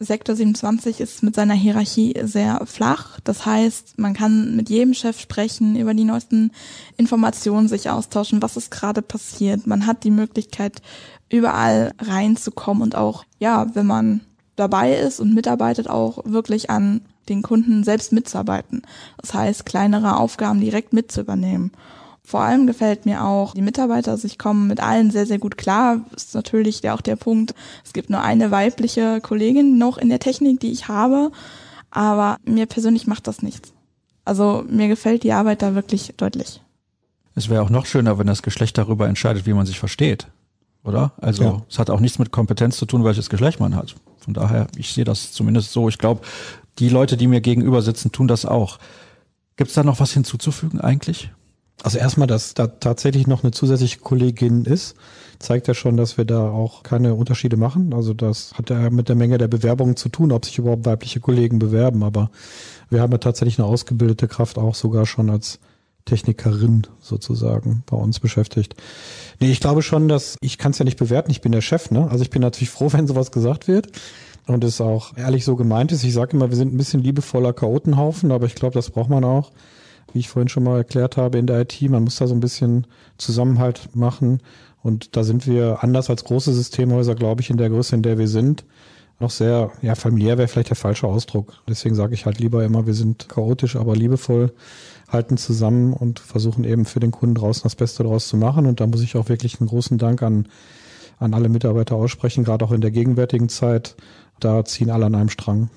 Sektor 0.00 0.34
27 0.34 1.00
ist 1.00 1.22
mit 1.22 1.36
seiner 1.36 1.54
Hierarchie 1.54 2.14
sehr 2.24 2.66
flach. 2.66 3.20
Das 3.22 3.46
heißt, 3.46 3.98
man 3.98 4.12
kann 4.12 4.56
mit 4.56 4.68
jedem 4.68 4.92
Chef 4.92 5.20
sprechen, 5.20 5.76
über 5.76 5.94
die 5.94 6.04
neuesten 6.04 6.50
Informationen 6.96 7.68
sich 7.68 7.88
austauschen, 7.88 8.42
was 8.42 8.56
ist 8.56 8.70
gerade 8.70 9.02
passiert. 9.02 9.66
Man 9.66 9.86
hat 9.86 10.04
die 10.04 10.10
Möglichkeit, 10.10 10.82
überall 11.30 11.92
reinzukommen 11.98 12.82
und 12.82 12.96
auch, 12.96 13.24
ja, 13.38 13.66
wenn 13.74 13.86
man 13.86 14.20
dabei 14.56 14.94
ist 14.94 15.20
und 15.20 15.34
mitarbeitet, 15.34 15.88
auch 15.88 16.18
wirklich 16.24 16.70
an 16.70 17.02
den 17.28 17.42
Kunden 17.42 17.84
selbst 17.84 18.12
mitzuarbeiten. 18.12 18.82
Das 19.18 19.34
heißt, 19.34 19.64
kleinere 19.64 20.16
Aufgaben 20.16 20.60
direkt 20.60 20.92
mitzuübernehmen. 20.92 21.72
Vor 22.26 22.40
allem 22.40 22.66
gefällt 22.66 23.04
mir 23.04 23.22
auch 23.22 23.52
die 23.52 23.60
Mitarbeiter, 23.60 24.12
also 24.12 24.26
ich 24.26 24.38
komme 24.38 24.66
mit 24.66 24.80
allen 24.80 25.10
sehr, 25.10 25.26
sehr 25.26 25.38
gut 25.38 25.58
klar. 25.58 26.00
Ist 26.16 26.34
natürlich 26.34 26.88
auch 26.88 27.02
der 27.02 27.16
Punkt, 27.16 27.54
es 27.84 27.92
gibt 27.92 28.08
nur 28.08 28.22
eine 28.22 28.50
weibliche 28.50 29.20
Kollegin 29.20 29.76
noch 29.76 29.98
in 29.98 30.08
der 30.08 30.20
Technik, 30.20 30.58
die 30.60 30.72
ich 30.72 30.88
habe, 30.88 31.30
aber 31.90 32.38
mir 32.44 32.64
persönlich 32.64 33.06
macht 33.06 33.26
das 33.26 33.42
nichts. 33.42 33.74
Also 34.24 34.64
mir 34.68 34.88
gefällt 34.88 35.22
die 35.22 35.32
Arbeit 35.32 35.60
da 35.60 35.74
wirklich 35.74 36.14
deutlich. 36.16 36.62
Es 37.34 37.50
wäre 37.50 37.62
auch 37.62 37.68
noch 37.68 37.84
schöner, 37.84 38.18
wenn 38.18 38.26
das 38.26 38.42
Geschlecht 38.42 38.78
darüber 38.78 39.06
entscheidet, 39.06 39.44
wie 39.44 39.52
man 39.52 39.66
sich 39.66 39.78
versteht, 39.78 40.28
oder? 40.82 41.12
Also 41.20 41.44
ja. 41.44 41.62
es 41.68 41.78
hat 41.78 41.90
auch 41.90 42.00
nichts 42.00 42.18
mit 42.18 42.30
Kompetenz 42.30 42.78
zu 42.78 42.86
tun, 42.86 43.04
welches 43.04 43.28
Geschlecht 43.28 43.60
man 43.60 43.76
hat. 43.76 43.96
Von 44.18 44.32
daher, 44.32 44.68
ich 44.76 44.94
sehe 44.94 45.04
das 45.04 45.32
zumindest 45.32 45.72
so. 45.72 45.90
Ich 45.90 45.98
glaube, 45.98 46.22
die 46.78 46.88
Leute, 46.88 47.18
die 47.18 47.26
mir 47.26 47.42
gegenüber 47.42 47.82
sitzen, 47.82 48.12
tun 48.12 48.28
das 48.28 48.46
auch. 48.46 48.78
Gibt 49.56 49.68
es 49.68 49.74
da 49.74 49.84
noch 49.84 50.00
was 50.00 50.12
hinzuzufügen 50.12 50.80
eigentlich? 50.80 51.30
Also 51.82 51.98
erstmal, 51.98 52.26
dass 52.26 52.54
da 52.54 52.66
tatsächlich 52.68 53.26
noch 53.26 53.42
eine 53.42 53.52
zusätzliche 53.52 53.98
Kollegin 53.98 54.64
ist, 54.64 54.94
zeigt 55.38 55.68
ja 55.68 55.74
schon, 55.74 55.96
dass 55.96 56.16
wir 56.16 56.24
da 56.24 56.48
auch 56.48 56.82
keine 56.82 57.14
Unterschiede 57.14 57.56
machen. 57.56 57.92
Also 57.92 58.14
das 58.14 58.54
hat 58.54 58.70
ja 58.70 58.90
mit 58.90 59.08
der 59.08 59.16
Menge 59.16 59.38
der 59.38 59.48
Bewerbungen 59.48 59.96
zu 59.96 60.08
tun, 60.08 60.32
ob 60.32 60.44
sich 60.44 60.58
überhaupt 60.58 60.86
weibliche 60.86 61.20
Kollegen 61.20 61.58
bewerben. 61.58 62.02
Aber 62.02 62.30
wir 62.90 63.00
haben 63.00 63.12
ja 63.12 63.18
tatsächlich 63.18 63.58
eine 63.58 63.68
ausgebildete 63.68 64.28
Kraft 64.28 64.56
auch 64.56 64.74
sogar 64.74 65.04
schon 65.04 65.30
als 65.30 65.58
Technikerin 66.04 66.86
sozusagen 67.00 67.82
bei 67.86 67.96
uns 67.96 68.20
beschäftigt. 68.20 68.74
Nee, 69.40 69.50
ich 69.50 69.60
glaube 69.60 69.82
schon, 69.82 70.08
dass 70.08 70.36
ich 70.40 70.58
kann 70.58 70.72
es 70.72 70.78
ja 70.78 70.84
nicht 70.84 70.98
bewerten, 70.98 71.30
ich 71.30 71.40
bin 71.40 71.52
der 71.52 71.62
Chef, 71.62 71.90
ne? 71.90 72.08
Also 72.10 72.22
ich 72.22 72.30
bin 72.30 72.42
natürlich 72.42 72.70
froh, 72.70 72.88
wenn 72.92 73.06
sowas 73.06 73.32
gesagt 73.32 73.68
wird 73.68 73.88
und 74.46 74.62
es 74.64 74.80
auch 74.80 75.16
ehrlich 75.16 75.44
so 75.44 75.56
gemeint 75.56 75.92
ist. 75.92 76.04
Ich 76.04 76.12
sage 76.12 76.36
immer, 76.36 76.50
wir 76.50 76.56
sind 76.56 76.74
ein 76.74 76.76
bisschen 76.78 77.02
liebevoller 77.02 77.52
Chaotenhaufen, 77.52 78.32
aber 78.32 78.46
ich 78.46 78.54
glaube, 78.54 78.74
das 78.74 78.90
braucht 78.90 79.10
man 79.10 79.24
auch 79.24 79.50
wie 80.14 80.20
ich 80.20 80.28
vorhin 80.28 80.48
schon 80.48 80.64
mal 80.64 80.78
erklärt 80.78 81.16
habe, 81.16 81.38
in 81.38 81.46
der 81.46 81.60
IT. 81.60 81.82
Man 81.82 82.04
muss 82.04 82.16
da 82.16 82.26
so 82.26 82.34
ein 82.34 82.40
bisschen 82.40 82.86
Zusammenhalt 83.18 83.94
machen. 83.94 84.40
Und 84.82 85.16
da 85.16 85.24
sind 85.24 85.46
wir 85.46 85.82
anders 85.82 86.08
als 86.08 86.24
große 86.24 86.52
Systemhäuser, 86.52 87.14
glaube 87.14 87.42
ich, 87.42 87.50
in 87.50 87.56
der 87.56 87.68
Größe, 87.68 87.96
in 87.96 88.02
der 88.02 88.18
wir 88.18 88.28
sind, 88.28 88.64
noch 89.20 89.30
sehr, 89.30 89.70
ja, 89.80 89.94
familiär 89.94 90.38
wäre 90.38 90.48
vielleicht 90.48 90.70
der 90.70 90.76
falsche 90.76 91.06
Ausdruck. 91.06 91.54
Deswegen 91.68 91.94
sage 91.94 92.14
ich 92.14 92.26
halt 92.26 92.38
lieber 92.38 92.64
immer, 92.64 92.86
wir 92.86 92.94
sind 92.94 93.28
chaotisch, 93.28 93.76
aber 93.76 93.94
liebevoll, 93.94 94.52
halten 95.08 95.36
zusammen 95.36 95.92
und 95.92 96.18
versuchen 96.18 96.64
eben 96.64 96.84
für 96.84 97.00
den 97.00 97.12
Kunden 97.12 97.36
draußen 97.36 97.62
das 97.62 97.76
Beste 97.76 98.02
daraus 98.02 98.28
zu 98.28 98.36
machen. 98.36 98.66
Und 98.66 98.80
da 98.80 98.86
muss 98.86 99.02
ich 99.02 99.16
auch 99.16 99.28
wirklich 99.28 99.60
einen 99.60 99.68
großen 99.68 99.98
Dank 99.98 100.22
an, 100.22 100.48
an 101.18 101.34
alle 101.34 101.48
Mitarbeiter 101.48 101.94
aussprechen, 101.96 102.44
gerade 102.44 102.64
auch 102.64 102.72
in 102.72 102.80
der 102.80 102.90
gegenwärtigen 102.90 103.48
Zeit. 103.48 103.94
Da 104.40 104.64
ziehen 104.64 104.90
alle 104.90 105.06
an 105.06 105.14
einem 105.14 105.28
Strang. 105.28 105.70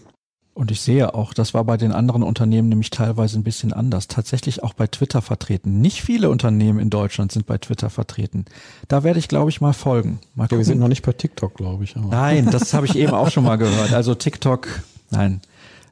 Und 0.58 0.72
ich 0.72 0.82
sehe 0.82 1.13
auch, 1.13 1.36
das 1.36 1.54
war 1.54 1.63
bei 1.65 1.78
den 1.78 1.91
anderen 1.91 2.24
Unternehmen 2.24 2.67
nämlich 2.67 2.89
teilweise 2.89 3.38
ein 3.38 3.43
bisschen 3.43 3.74
anders. 3.74 4.08
Tatsächlich 4.08 4.63
auch 4.63 4.74
bei 4.74 4.88
Twitter 4.88 5.22
vertreten. 5.22 5.82
Nicht 5.82 6.02
viele 6.02 6.32
Unternehmen 6.32 6.80
in 6.80 6.89
Deutschland 6.89 7.32
sind 7.32 7.46
bei 7.46 7.60
Twitter 7.60 7.91
vertreten. 7.91 8.46
Da 8.88 9.04
werde 9.04 9.20
ich, 9.20 9.28
glaube 9.28 9.52
ich, 9.52 9.62
mal 9.62 9.74
folgen. 9.74 10.17
Mal 10.34 10.48
ja, 10.50 10.58
wir 10.58 10.65
sind 10.65 10.80
noch 10.80 10.88
nicht 10.88 11.06
bei 11.06 11.13
TikTok, 11.13 11.54
glaube 11.54 11.84
ich. 11.84 11.96
Aber. 11.96 12.08
Nein, 12.08 12.50
das 12.50 12.74
habe 12.74 12.88
ich 12.88 12.96
eben 12.96 13.13
auch 13.13 13.30
schon 13.32 13.43
mal 13.43 13.58
gehört. 13.58 13.93
Also 13.93 14.15
TikTok, 14.15 14.67
nein. 15.12 15.41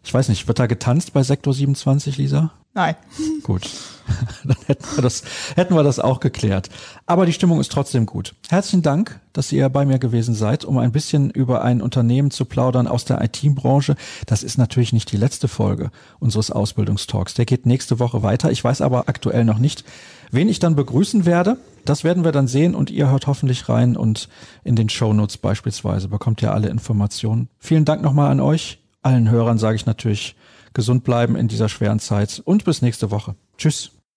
Ich 0.06 0.14
weiß 0.14 0.30
nicht, 0.30 0.48
wird 0.48 0.60
da 0.60 0.68
getanzt 0.68 1.14
bei 1.14 1.24
Sektor 1.24 1.52
27, 1.52 2.18
Lisa? 2.18 2.52
Nein. 2.76 2.96
Gut. 3.42 3.68
Dann 4.44 4.58
hätten 4.68 4.86
wir, 4.96 5.02
das, 5.02 5.24
hätten 5.56 5.74
wir 5.74 5.82
das 5.82 5.98
auch 5.98 6.20
geklärt. 6.20 6.70
Aber 7.08 7.26
die 7.26 7.34
Stimmung 7.34 7.60
ist 7.60 7.72
trotzdem 7.72 8.06
gut. 8.06 8.36
Herzlichen 8.50 8.84
Dank, 8.84 9.20
dass 9.34 9.52
ihr 9.52 9.68
bei 9.70 9.84
mir 9.84 9.98
gewesen 9.98 10.36
seid, 10.36 10.64
um 10.64 10.78
ein 10.78 10.92
bisschen 10.92 11.32
über 11.32 11.64
ein 11.64 11.82
Unternehmen 11.82 12.30
zu 12.30 12.46
plaudern 12.46 12.86
aus 12.86 13.06
der 13.06 13.20
IT-Branche. 13.24 13.96
Das 14.28 14.44
ist 14.44 14.60
natürlich 14.60 14.94
nicht 14.94 15.12
die 15.12 15.18
letzte 15.18 15.48
Folge 15.48 15.90
unseres 16.20 16.52
Ausbildungstalks. 16.52 17.34
Der 17.34 17.46
geht 17.46 17.66
nächste 17.66 17.98
Woche 17.98 18.22
weiter. 18.22 18.52
Ich 18.52 18.64
weiß 18.64 18.82
aber 18.82 19.10
aktuell 19.10 19.44
noch 19.44 19.58
nicht, 19.58 19.86
wen 20.30 20.50
ich 20.50 20.60
dann 20.60 20.76
begrüßen 20.76 21.26
werde. 21.26 21.58
Das 21.84 22.04
werden 22.04 22.24
wir 22.24 22.32
dann 22.32 22.48
sehen 22.48 22.76
und 22.76 22.92
ihr 22.92 23.10
hört 23.10 23.26
hoffentlich 23.26 23.70
rein 23.70 23.98
und 23.98 24.30
in 24.64 24.76
den 24.76 24.90
Shownotes 24.90 25.38
beispielsweise 25.38 26.10
bekommt 26.10 26.44
ihr 26.44 26.54
alle 26.54 26.70
Informationen. 26.70 27.50
Vielen 27.58 27.86
Dank 27.86 28.04
nochmal 28.04 28.30
an 28.30 28.40
euch. 28.40 28.85
Allen 29.06 29.30
Hörern 29.30 29.60
sage 29.60 29.76
ich 29.76 29.86
natürlich 29.86 30.36
gesund 30.74 31.04
bleiben 31.04 31.36
in 31.36 31.48
dieser 31.48 31.70
schweren 31.70 32.00
Zeit 32.00 32.42
und 32.44 32.66
bis 32.66 32.82
nächste 32.82 33.12
Woche. 33.12 33.36
Tschüss. 33.58 33.92